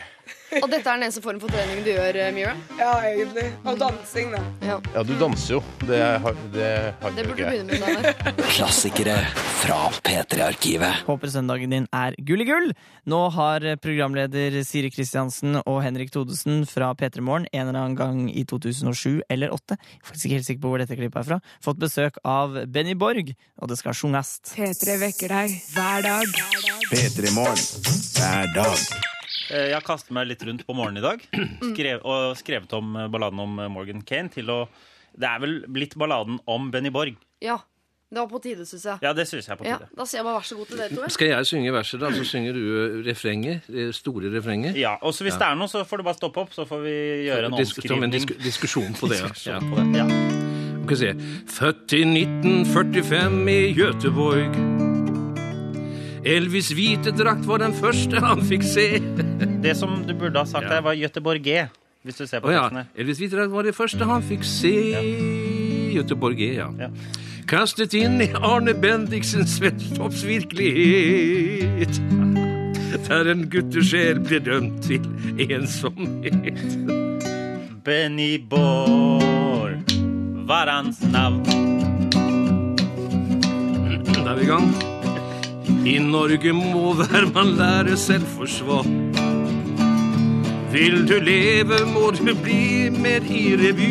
[0.59, 2.51] Og dette er den eneste form for trening du gjør, eh, Mira?
[2.77, 3.47] Ja, egentlig.
[3.67, 4.41] Og dansing, da.
[4.63, 4.75] Ja.
[4.93, 5.61] Ja, du danser jo.
[5.87, 6.67] Det, har- det
[7.01, 8.51] har Det burde du begynne med, Steinar.
[8.57, 9.15] Klassikere
[9.63, 11.03] fra P3-arkivet.
[11.07, 12.69] Håper søndagen din er gull i gull.
[13.09, 18.21] Nå har programleder Siri Kristiansen og Henrik Thodesen fra P3 Morgen en eller annen gang
[18.31, 21.81] i 2007 eller 2008, faktisk ikke helt sikker på hvor dette klippet er fra, fått
[21.83, 24.53] besøk av Benny Borg, og det skal sjungast.
[24.55, 26.37] P3 vekker deg hver dag.
[26.93, 27.59] P3 Morgen
[28.15, 28.77] hver dag.
[29.51, 31.21] Eh, Jeg har kastet meg litt rundt på morgenen i dag
[31.73, 34.63] skrev, og skrevet om eh, balladen om eh, Morgan Kane til å
[35.13, 37.17] Det er vel blitt balladen om Benny Borg.
[37.43, 37.59] Ja.
[38.13, 38.99] Det var på tide, syns jeg.
[39.01, 39.89] Ja, det synes jeg på Ja, tide.
[39.97, 41.07] da sier jeg bare vær så god til dere to.
[41.15, 42.11] Skal jeg synge verset, da?
[42.13, 43.65] Så synger du refrenget?
[43.73, 44.77] Det store refrenget?
[44.77, 46.85] Ja, og hvis Hvis det er noe, så får du bare stoppe opp, så får
[46.85, 46.95] vi
[47.25, 47.89] gjøre en omskrivning.
[47.97, 49.33] Som en disk diskusjon på det, ja.
[49.33, 50.42] Diskusjon på det, ja.
[50.83, 51.13] Skal vi se.
[51.47, 54.55] Født i 1945 i Göteborg.
[56.23, 58.99] Elvis' hvite drakt var den første han fikk se.
[59.63, 61.67] Det som du burde ha sagt der, var Göteborg G.
[62.03, 62.69] Hvis du ser på oh, ja.
[62.99, 64.73] Elvis' hvite drakt var det første han fikk se.
[65.95, 66.67] Göteborg, ja.
[67.47, 72.01] Kastet inn i Arne Bendiksens virkelighet.
[73.07, 75.01] Der en guttesjel ble dømt til
[75.47, 76.77] ensomhet.
[77.83, 79.32] Benny Borg
[80.53, 81.43] var hans navn.
[84.13, 84.67] Da er vi i gang.
[85.89, 88.85] I Norge må hver mann lære selvforsvar.
[90.73, 93.89] Vil du leve, må du bli med i revy.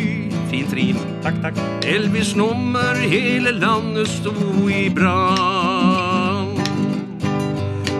[0.53, 1.03] Fint rim.
[1.25, 1.59] Takk, takk.
[1.95, 4.35] Elvis nummer, hele landet sto
[4.71, 6.55] i brann.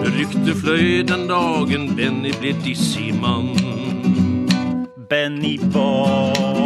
[0.07, 3.51] Ryktet fløy den dagen Benny ble dissig mann.
[5.09, 6.62] Benny Borg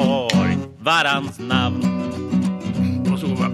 [0.87, 1.81] var hans navn.
[3.11, 3.51] Og så var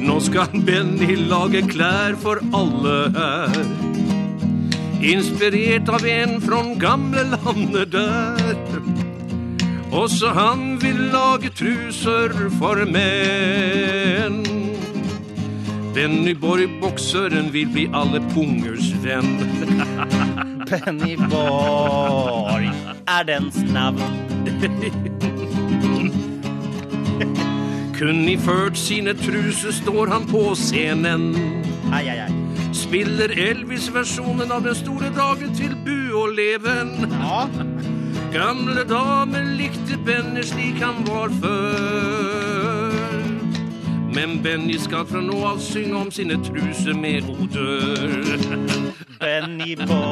[0.00, 3.58] Nå skal Benny lage klær for alle her.
[5.12, 8.54] Inspirert av en fra gamle landet der.
[9.90, 14.42] Også han vil lage truser for menn.
[15.94, 19.34] Benny Borg, bokseren, vil bli alle pungers venn.
[20.70, 22.62] Benny Borg
[23.08, 24.02] er dens navn.
[27.98, 31.34] Kun iført sine truser står han på scenen.
[31.92, 32.30] Ai, ai, ai.
[32.72, 36.94] Spiller Elvis-versjonen av Den store dagen til Bu og Leven.
[38.30, 42.94] Gamle damer likte Benny slik han var før.
[44.14, 48.38] Men Benny skal fra nå av synge om sine truser med odør.
[49.20, 50.09] Benny Borg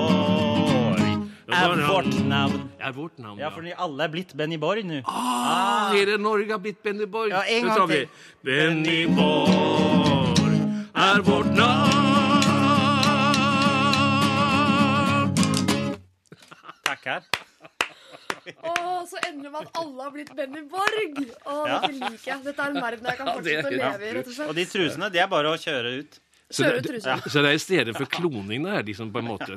[1.99, 2.71] vårt navn.
[2.81, 5.01] Ja, vårt navn, Ja, fordi alle er blitt Benny Borg nå.
[5.07, 7.31] Ah, hele Norge har blitt Benny Borg.
[7.31, 8.09] Ja, en gang til.
[8.45, 10.39] Benny Borg
[10.95, 12.07] er vårt navn.
[16.87, 17.27] Takk her.
[18.65, 18.75] Å,
[19.05, 21.19] så ender det med at alle har blitt Benny Borg!
[21.45, 21.81] Oh, Ja.
[21.83, 22.39] Dette liker jeg.
[22.47, 24.49] Dette er en verden jeg kan fortsette å leve i, rett og slett.
[24.49, 26.17] Og de trusene, de er bare å kjøre ut.
[26.51, 29.57] Så det, så det er i stedet for kloning, det liksom, på en måte.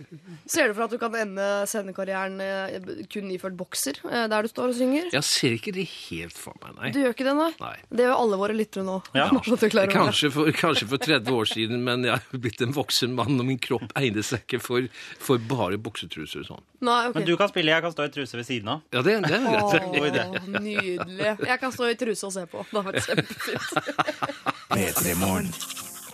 [0.48, 2.78] Ser du for at du kan ende scenekarrieren eh,
[3.12, 5.10] kun iført bokser, eh, der du står og synger?
[5.12, 6.92] Jeg ser ikke det helt for meg, nei.
[6.96, 7.50] Du gjør ikke det, nei?
[7.60, 7.74] Nei.
[7.92, 8.96] Det gjør alle våre lyttere nå.
[9.12, 9.28] Ja.
[10.00, 13.46] Kanskje for, kanskje for 30 år siden, men jeg har blitt en voksen mann, og
[13.46, 14.88] min kropp egner seg ikke for,
[15.20, 16.64] for bare buksetruser og sånn.
[16.80, 17.18] Nei, okay.
[17.18, 18.78] Men du kan spille, jeg kan stå i truse ved siden av.
[18.94, 20.16] Ja, det, det er greit.
[20.24, 21.36] Åh, nydelig.
[21.52, 22.64] Jeg kan stå i truse og se på.
[22.70, 23.60] Det har vært kjempefint.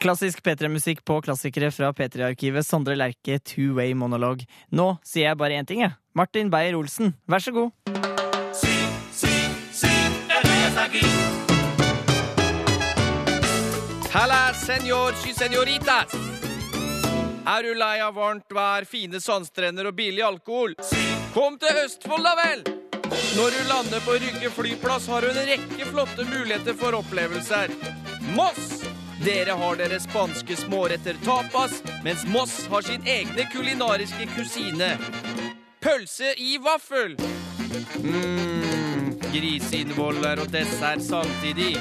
[0.01, 2.67] Klassisk P3-musikk på klassikere fra P3-arkivet.
[2.67, 4.47] Sondre Lerche, Two Way Monologue.
[4.71, 5.97] Nå sier jeg bare én ting, jeg.
[6.17, 7.73] Martin Beyer-Olsen, vær så god.
[14.17, 16.15] Halla, senor y senoritas!
[17.47, 20.73] Er du lei av varmt vær, fine sandstrender og billig alkohol?
[21.35, 22.65] Kom til Østfold, da vel!
[23.37, 27.77] Når du lander på Rygge flyplass, har du en rekke flotte muligheter for opplevelser.
[28.33, 28.76] Moss!
[29.25, 34.97] Dere har deres spanske småretter tapas, mens Moss har sin egne kulinariske kusine.
[35.81, 37.17] Pølse i vaffel.
[38.05, 41.77] mm, Griseinnvoller og dessert samtidig.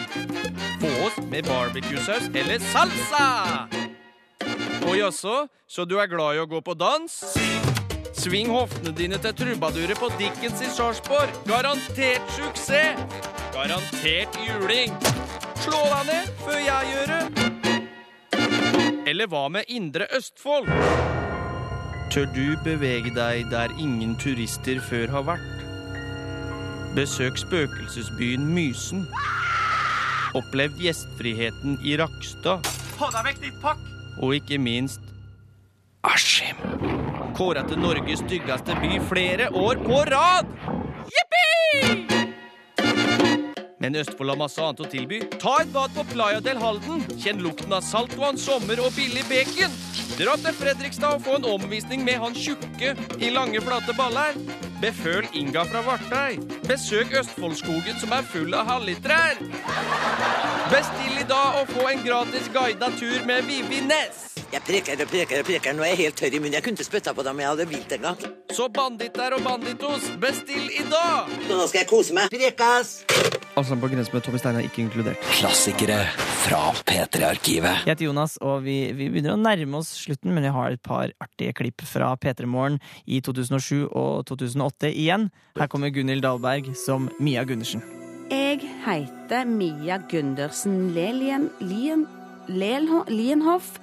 [0.80, 3.68] Få oss med barbecuesaus eller salsa!
[4.86, 7.14] Og jaså, så du er glad i å gå på dans?
[8.16, 11.34] Sving hoftene dine til trubaduret på Dickens i Sarpsborg.
[11.50, 13.02] Garantert suksess!
[13.54, 14.94] Garantert juling.
[15.66, 17.24] Slå deg ned før jeg gjør det.
[19.10, 20.70] Eller hva med Indre Østfold?
[22.14, 25.66] Tør du bevege deg der ingen turister før har vært?
[26.96, 29.04] Besøk spøkelsesbyen Mysen.
[30.38, 32.70] Opplevd gjestfriheten i Rakstad.
[32.96, 33.82] Få deg vekk ditt pakk!
[34.24, 35.02] Og ikke minst
[36.06, 36.62] Askim.
[37.36, 40.54] Kåra til Norges styggeste by flere år på rad!
[41.12, 42.15] Jippi!
[43.86, 45.20] Men Østfold har masse annet å tilby.
[45.38, 47.04] Ta et bad på Playa del Halden.
[47.22, 49.76] Kjenn lukten av saltvann, sommer og billig bacon.
[50.18, 54.34] Dra til Fredrikstad og få en omvisning med han tjukke i lange, flate baller.
[54.82, 56.42] Beføl Inga fra Vartei.
[56.66, 60.55] Besøk Østfoldskogen som er full av hallitrær.
[60.66, 64.32] Bestill i dag og få en gratis guida tur med Vivi Ness.
[64.50, 65.76] Jeg preker og preker og preker.
[65.78, 66.56] Nå er jeg helt tørr i munnen.
[66.58, 68.24] Jeg kunne ikke spytta på dem jeg hadde vilt en gang.
[68.56, 71.30] Så banditter og banditos, bestill i dag!
[71.50, 72.34] Nå skal jeg kose meg.
[72.34, 72.96] Prekas!
[73.56, 75.28] Altså på grensen med Tommy Steine er ikke inkludert.
[75.38, 76.00] Klassikere
[76.46, 77.86] fra P3-arkivet.
[77.86, 80.84] Jeg heter Jonas, og vi, vi begynner å nærme oss slutten, men jeg har et
[80.86, 85.30] par artige klipp fra P3 Morgen i 2007 og 2008 igjen.
[85.60, 87.86] Her kommer Gunhild Dahlberg som Mia Gundersen.
[88.30, 90.90] Jeg heter Mia Gundersen
[93.10, 93.80] Lienhoff,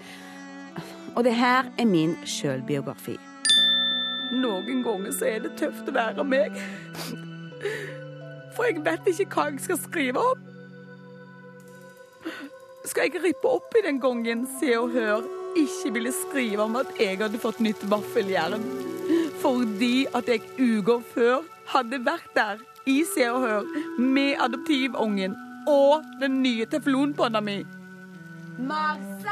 [1.14, 3.14] og det her er min sjølbiografi.
[4.32, 6.59] Noen ganger så er det tøft å være meg.
[8.57, 10.43] For jeg vet ikke hva jeg skal skrive om.
[12.82, 15.22] Skal jeg rippe opp i den gangen Se og Hør
[15.55, 18.66] ikke ville skrive om at jeg hadde fått nytt vaffeljern?
[19.38, 23.62] Fordi at jeg uker før hadde vært der i Se og Hør
[23.99, 25.37] med adoptivungen
[25.68, 27.62] og den nye teflonpanna mi.
[28.59, 29.22] Marcel!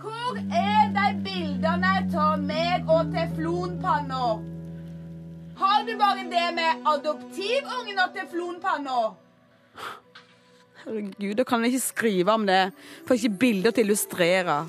[0.00, 1.94] Hvor er de bildene
[2.24, 4.26] av meg og teflonpanna?
[5.60, 9.00] Har du bare det med adoptivungen og teflonpanna?
[10.80, 12.70] Herregud, da kan jeg ikke skrive om det.
[13.08, 14.60] Får ikke bilder til å illustrere.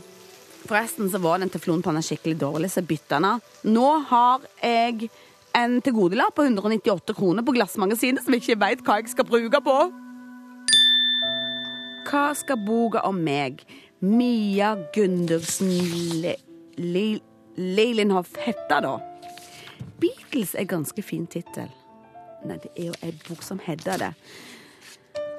[0.61, 3.39] Forresten så var den teflonpanna skikkelig dårlig, så bytta den.
[3.71, 5.09] Nå har jeg
[5.57, 9.61] en tilgodelapp på 198 kroner på Glassmagasinet som jeg ikke veit hva jeg skal bruke
[9.65, 9.77] på.
[12.09, 13.61] Hva skal boka om meg,
[14.01, 15.69] Mia Gundersen
[16.21, 16.37] Le
[16.81, 17.19] Le
[17.61, 18.95] Leilenhoff, hete, da?
[20.01, 21.69] Beatles er ganske fin tittel.
[22.47, 24.11] Nei, det er jo ei bok som heter det.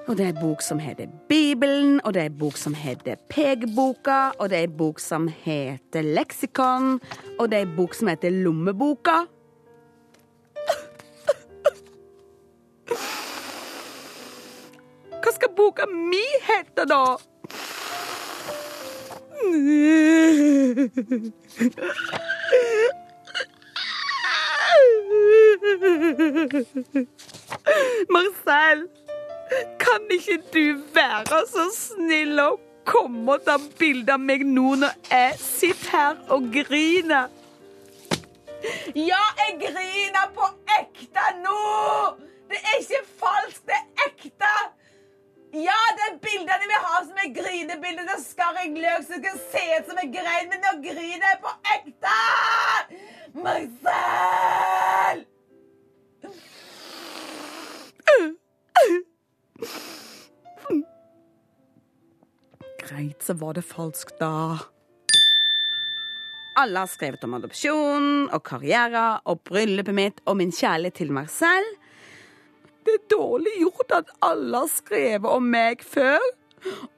[0.06, 3.18] Og det er ei bok som heter Bibelen, og det er ei bok som heter
[3.32, 6.98] Pekeboka, og det er ei bok som heter Leksikon,
[7.38, 9.22] og det er ei bok som heter Lommeboka.
[15.22, 17.02] Hva skal boka mi hete, da?
[28.10, 28.88] Marcel,
[29.78, 32.50] kan ikke du være så snill å
[32.88, 37.30] komme og ta bilde av meg nå når jeg sitter her og griner?
[38.94, 40.50] Ja, jeg griner på
[40.80, 41.58] ekte nå!
[42.50, 44.54] Det er ikke falskt, det er ekte!
[45.53, 48.07] Ja, det er bildene vi har som er grinebilder.
[48.09, 51.26] Da skar jeg løk så det skal se ut som en grein, men nå griner
[51.28, 52.14] jeg på ekte!
[53.36, 55.20] Marcel!
[62.80, 64.57] Greit, så var det falskt, da.
[66.62, 71.68] Alle har skrevet om adopsjon og karriere og bryllupet mitt og min kjærlighet til Marcel.
[72.83, 76.22] Det er dårlig gjort at alle har skrevet om meg før.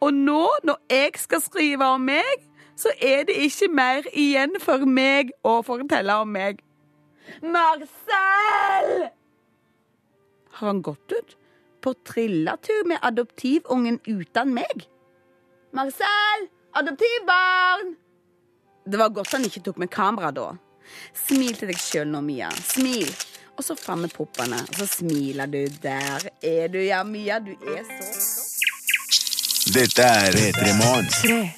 [0.01, 2.45] Og nå, når jeg skal skrive om meg,
[2.76, 6.61] så er det ikke mer igjen for meg å fortelle om meg.
[7.43, 9.09] Marcel!
[10.55, 11.37] Har han gått ut
[11.85, 14.87] på trilletur med adoptivungen uten meg?
[15.74, 16.49] Marcel!
[16.74, 17.95] Adoptivbarn!
[18.85, 20.49] Det var godt han ikke tok med kamera da.
[21.16, 22.51] Smil til deg sjøl nå, Mia.
[22.68, 23.09] Smil.
[23.55, 25.61] Og så fremme puppene, og så smiler du.
[25.82, 27.38] Der er du, ja, Mia.
[27.38, 28.50] Du er så flott.
[29.74, 31.52] Dette er P3 Morgen.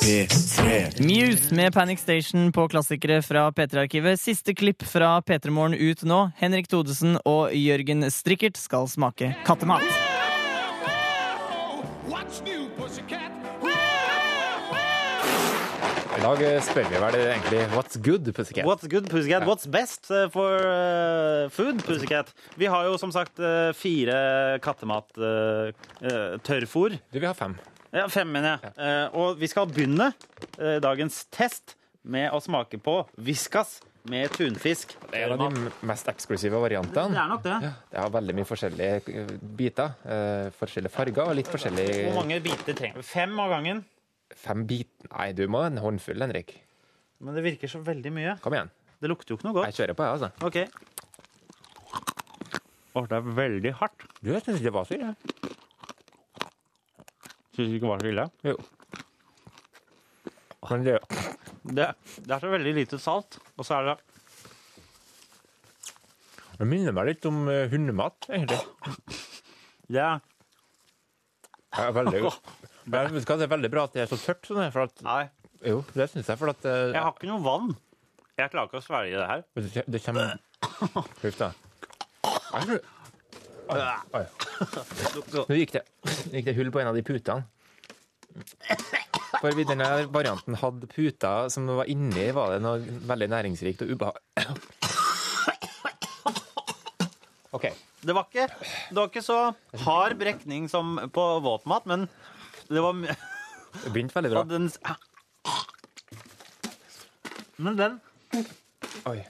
[0.00, 1.00] P3.
[1.02, 4.20] Muse med Panic Station på klassikere fra P3-arkivet.
[4.20, 6.20] Siste klipp fra P3 Morgen ut nå.
[6.38, 9.84] Henrik Thodesen og Jørgen Strikkert skal smake kattemat.
[16.20, 18.68] I dag eh, spør vi vel egentlig What's good, Pussycat?
[18.68, 19.40] What's good, Pussycat?
[19.48, 22.34] What's best eh, for eh, food, Pussycat?
[22.60, 23.40] Vi har jo som sagt
[23.78, 26.98] fire kattemat-tørrfôr.
[27.08, 27.56] Du vi har fem.
[27.96, 28.60] Ja, fem, mener jeg.
[28.76, 29.08] Ja.
[29.16, 30.12] og vi skal begynne
[30.84, 31.72] dagens test
[32.04, 33.80] med å smake på Whiskas
[34.12, 34.92] med tunfisk.
[35.06, 37.16] Det er en av de mest eksklusive variantene.
[37.16, 37.56] Det er nok det.
[37.64, 39.24] Ja, det har veldig mye forskjellige
[39.56, 39.88] biter.
[40.58, 43.04] forskjellige farger og litt forskjellig Hvor mange biter trenger vi?
[43.08, 43.80] Fem av gangen.
[44.36, 46.54] Fem biter Nei, du må ha en håndfull, Henrik.
[47.20, 48.36] Men det virker så veldig mye.
[48.44, 48.70] Kom igjen.
[49.00, 49.70] Det lukter jo ikke noe godt.
[49.70, 50.30] Jeg kjører på, jeg, altså.
[50.46, 50.58] OK.
[52.94, 54.06] Åh, det er veldig hardt.
[54.20, 55.10] Du, jeg syns ikke det var så ille.
[57.54, 58.26] Syns du ikke det var så ille?
[58.50, 58.56] Jo.
[60.70, 60.98] Men det,
[61.60, 61.86] Det,
[62.24, 63.96] det er så veldig lite salt, og så er det
[66.60, 68.58] det minner meg litt om eh, hundemat, egentlig.
[69.88, 70.18] Det er
[71.72, 72.20] Det er veldig
[72.90, 74.86] Men vet du hva, det er veldig bra at det er så tørt her, for
[74.88, 75.22] at Nei.
[75.66, 77.74] Jo, det syns jeg, for at eh, Jeg har ikke noe vann.
[78.40, 79.42] Jeg klarer ikke å svelge det her.
[79.60, 80.38] Det det kommer
[81.20, 81.50] Huff da.
[83.70, 84.24] Oi.
[85.36, 85.82] Nå gikk det,
[86.32, 87.44] gikk det hull på en av de putene.
[89.40, 92.80] For vi- denne varianten hadde puter som var inni, var det noe
[93.12, 94.18] veldig næringsrikt og ubehag...
[97.52, 97.66] OK.
[98.00, 98.46] Det var ikke,
[98.88, 99.38] det var ikke så
[99.84, 102.06] hard brekning som på våtmat, men
[102.70, 102.92] det var
[103.84, 104.42] Det begynte veldig bra.
[104.50, 104.70] Den,
[107.60, 108.00] men den
[109.06, 109.20] Oi.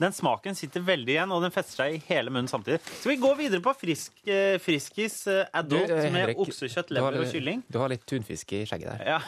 [0.00, 2.78] Den smaken sitter veldig igjen, og den fester seg i hele munnen samtidig.
[2.88, 6.92] Skal vi gå videre på frisk, eh, Friskis eh, adult Du, eh, med Henrik, oksekjøtt,
[6.96, 7.60] lever og kylling?
[7.68, 9.02] Du har litt tunfisk i skjegget der.
[9.04, 9.18] Ja,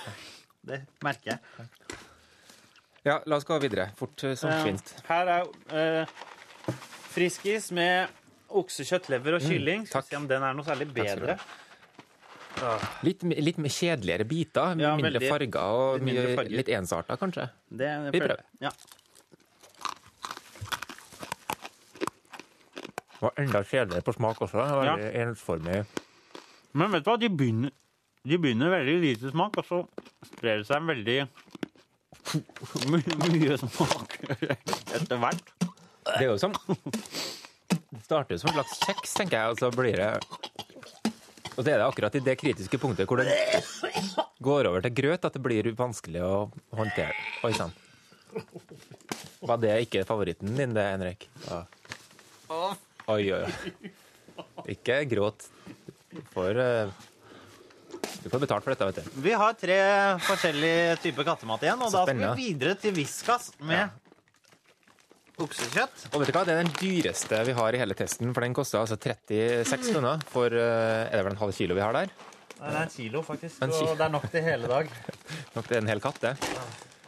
[0.71, 1.69] det merker jeg.
[3.05, 3.91] Ja, la oss gå videre.
[4.01, 4.95] Fort eh, som svinst.
[5.11, 6.17] Her er
[7.13, 8.09] Friskis med
[8.49, 9.85] oksekjøtt, lever og Mm, kylling.
[9.91, 11.37] Skal vi se om den er noe særlig du bedre.
[13.03, 15.29] Litt, litt mer kjedeligere biter, Ja, mindre veldig.
[15.33, 16.57] farger og Litt mindre farger.
[16.61, 17.49] litt ensarta, kanskje.
[17.71, 18.43] Det, Vi prøver.
[18.63, 18.71] Ja.
[23.13, 24.59] Det var enda kjedeligere på smak også.
[24.63, 24.97] Det var Ja.
[25.27, 25.87] Ensformig.
[26.75, 27.71] Men vet du hva, de begynner,
[28.27, 29.83] de begynner veldig lite smak, og så
[30.27, 31.29] sprer det seg en veldig
[32.91, 34.17] my- mye smak
[34.97, 35.43] etter hvert.
[36.07, 36.53] Det er jo som
[37.93, 40.11] Det starter som en slags kjeks, tenker jeg, og så blir det
[41.53, 43.37] Og så er det akkurat i det kritiske punktet hvor det
[44.43, 46.35] går over til grøt, at det blir vanskelig å
[46.79, 47.17] håndtere.
[47.45, 47.75] Oi sann.
[49.43, 51.27] Var det ikke favoritten din, det, Henrik?
[51.49, 51.63] Ja.
[53.13, 53.91] Oi, oi, oi.
[54.73, 55.49] Ikke gråt.
[56.13, 56.93] Du får, eh,
[58.23, 59.21] du får betalt for dette, vet du.
[59.25, 59.79] Vi har tre
[60.29, 64.02] forskjellige typer kattemat igjen, og da skal vi videre til Whiskas med
[65.47, 66.05] oksekjøtt.
[66.13, 68.55] Og vet du hva, det er den dyreste vi har i hele testen, for den
[68.57, 72.13] koster altså 36 kroner for eh, Er det vel en halv kilo vi har der?
[72.63, 73.63] Nei, det er en kilo, faktisk.
[73.65, 73.89] En kilo.
[73.91, 74.91] Og det er nok til hele dag.
[75.57, 76.35] Nok er en hel katt, det.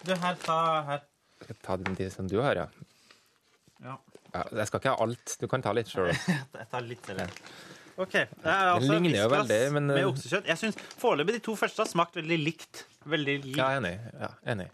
[0.05, 0.57] Du, her, ta
[0.89, 1.05] her.
[1.45, 2.67] Skal jeg ta den de som du har, ja.
[3.85, 3.95] Ja.
[4.35, 4.43] ja.
[4.59, 5.37] Jeg skal ikke ha alt.
[5.41, 6.11] Du kan ta litt sjøl.
[6.59, 7.23] Jeg tar litt til.
[7.95, 8.15] OK.
[8.17, 10.49] Det er altså ligner jo veldig, men, med eh, oksekjøtt.
[10.51, 12.83] Jeg syns foreløpig de to første har smakt veldig likt.
[13.07, 13.59] Veldig likt.
[13.61, 13.95] Ja, enig.
[14.19, 14.67] Ja, enig.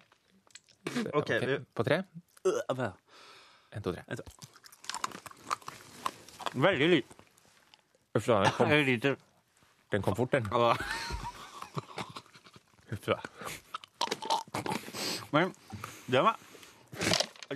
[1.13, 1.35] OK.
[1.45, 2.01] vi- På tre?
[3.71, 4.03] En, to, tre.
[6.55, 7.13] Veldig likt.
[8.19, 9.17] Uff da, den kom, lite.
[9.93, 10.47] den kom fort, den.
[12.91, 13.21] Uff da.
[15.31, 15.55] Men
[16.11, 16.37] det var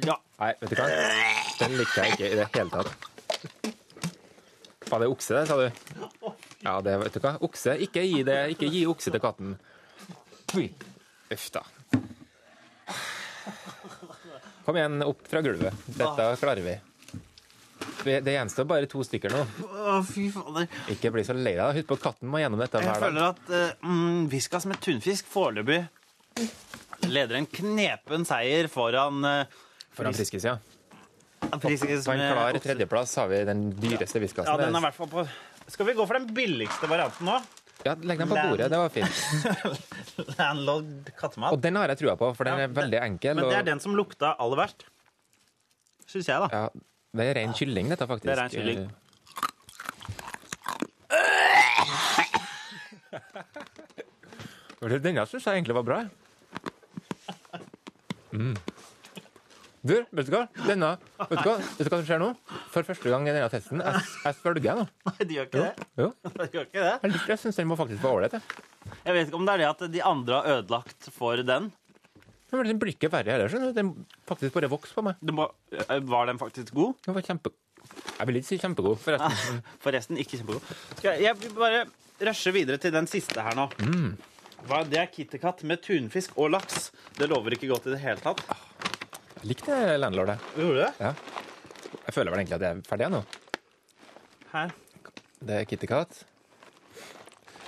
[0.07, 0.15] Ja.
[0.39, 0.87] Nei, vet du hva?
[1.59, 2.89] Den likte jeg ikke i det hele tatt.
[4.91, 5.67] Var det okse, det, sa du?
[6.65, 7.35] Ja, det vet du hva.
[7.47, 7.75] Okse.
[7.83, 8.39] Ikke gi, det.
[8.55, 9.57] Ikke gi okse til katten.
[10.55, 11.63] Uff da.
[14.65, 15.87] Kom igjen, opp fra gulvet.
[15.87, 16.75] Dette klarer vi.
[18.05, 19.43] Det gjenstår bare to stykker nå.
[19.65, 20.69] Å, fy fader.
[20.93, 21.79] Ikke bli så lei deg.
[21.79, 23.07] Husk på katten må gjennom dette Jeg hver dag.
[23.07, 25.83] føler at uh, mm, Viskas med tunfisk foreløpig
[27.09, 30.57] leder en knepen seier foran uh, Foran Friskis, ja.
[31.63, 34.49] Friskis På en klar tredjeplass har vi den dyreste viskasen.
[34.49, 35.27] Ja, den er i hvert fall på
[35.69, 37.39] Skal vi gå for den billigste varianten nå?
[37.85, 38.71] Ja, legg den på bordet.
[38.73, 39.15] Det var fint.
[40.39, 41.53] Landlord kattemat.
[41.53, 43.35] Og den har jeg trua på, for den er veldig enkel.
[43.37, 44.87] Men det er og- den som lukta aller verst.
[46.09, 46.49] Syns jeg, da.
[46.53, 46.69] Ja,
[47.21, 48.29] det er ren kylling, dette, faktisk.
[48.29, 48.85] Det er ren kylling.
[55.05, 56.03] Denne syns jeg egentlig var bra.
[58.35, 58.57] Mm.
[59.85, 60.47] Du, vet du hva?
[60.65, 60.95] Denne,
[61.29, 61.55] vet du hva?
[61.61, 62.29] Vet du hva som skjer nå?
[62.73, 63.83] For første gang i denne testen.
[63.85, 64.85] Jeg, jeg svelger nå.
[65.11, 65.89] Nei, de gjør ikke det.
[66.01, 66.07] Jo.
[66.39, 66.95] De gjør ikke det.
[67.03, 68.37] Jeg, liker- jeg syns den må faktisk være ålreit.
[68.39, 68.65] jeg.
[69.05, 71.69] Jeg vet ikke om det er det at de andre har ødelagt for den.
[72.55, 73.51] Men Den blir ikke verre heller.
[73.53, 73.77] skjønner du.
[73.77, 73.93] Den
[74.31, 75.21] faktisk bare vokser på meg.
[75.85, 76.95] eh, var den faktisk god?
[77.05, 77.53] Den var kjempe...
[78.15, 79.59] Jeg vil ikke si kjempegod, forresten.
[79.85, 80.69] Forresten ikke kjempegod.
[80.97, 81.83] Skal jeg, jeg vil bare
[82.25, 83.67] rushe videre til den siste her nå.
[83.85, 84.15] Mm.
[84.65, 86.87] Hva, det er KitKat med tunfisk og laks.
[87.19, 88.41] Det lover ikke godt i det hele tatt.
[89.45, 90.41] Jeg likte Landlord, jeg.
[90.57, 90.93] Gjorde du det?
[91.05, 91.11] Ja.
[92.07, 93.19] Jeg føler vel egentlig at jeg er ferdig nå.
[94.55, 94.71] Her.
[95.45, 96.23] Det er kitty cat.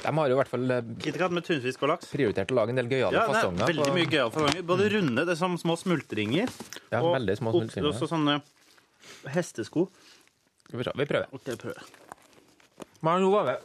[0.01, 2.09] De har jo i hvert fall eh, med tunfisk og laks.
[2.15, 3.61] prioritert å lage en del gøyale Ja, fasonger.
[3.61, 4.65] Ja, veldig mye gøyale fasonger.
[4.73, 6.53] Både runde, det er som små smultringer.
[6.95, 7.91] Ja, og veldig små smultringer.
[7.91, 8.39] også sånne
[9.37, 9.85] hestesko.
[10.71, 11.29] Skal vi se, vi prøver.
[11.37, 11.93] Ok, prøver.
[13.05, 13.59] Men nå var vi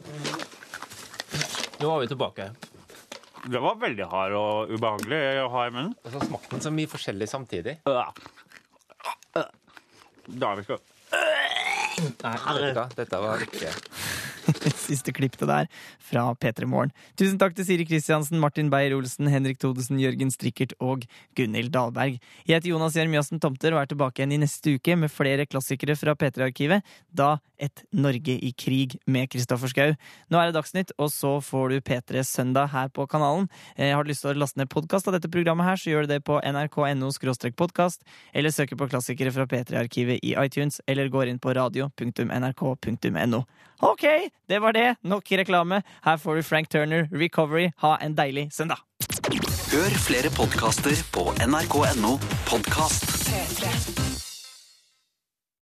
[1.80, 2.50] Nå var vi tilbake.
[3.42, 5.94] Det var veldig hard og ubehagelig å ha i munnen.
[6.04, 7.74] Og så smakte den så mye forskjellig samtidig.
[7.82, 8.12] Da
[10.52, 10.78] er vi skal
[11.12, 13.70] Nei, dette, dette var ikke
[14.92, 15.70] Siste klipp det der
[16.02, 16.92] fra P3 Morgen.
[17.18, 21.06] Tusen takk til Siri Kristiansen, Martin Beyer-Olsen, Henrik Thodesen, Jørgen Strikkert og
[21.38, 22.18] Gunhild Dahlberg.
[22.46, 25.96] Jeg heter Jonas Jeremiassen Tomter og er tilbake igjen i neste uke med flere klassikere
[25.98, 26.84] fra P3-arkivet.
[27.10, 29.92] Da Et Norge i krig med Kristoffer Schau.
[30.32, 33.46] Nå er det Dagsnytt, og så får du P3 Søndag her på kanalen.
[33.76, 36.08] Eh, Har du lyst til å laste ned podkast av dette programmet her, så gjør
[36.08, 37.12] du det på nrk.no
[37.54, 38.02] podkast,
[38.34, 43.44] eller søker på klassikere fra P3-arkivet i iTunes, eller går inn på radio.nrk.no.
[43.82, 44.04] Ok,
[44.50, 44.81] det var det.
[45.02, 45.82] Nok reklame.
[46.04, 47.70] Her får du Frank Turner, Recovery.
[47.84, 48.82] Ha en deilig søndag.
[49.72, 52.16] Hør flere podkaster på nrk.no
[52.48, 53.08] podkast.
[53.28, 54.11] P3.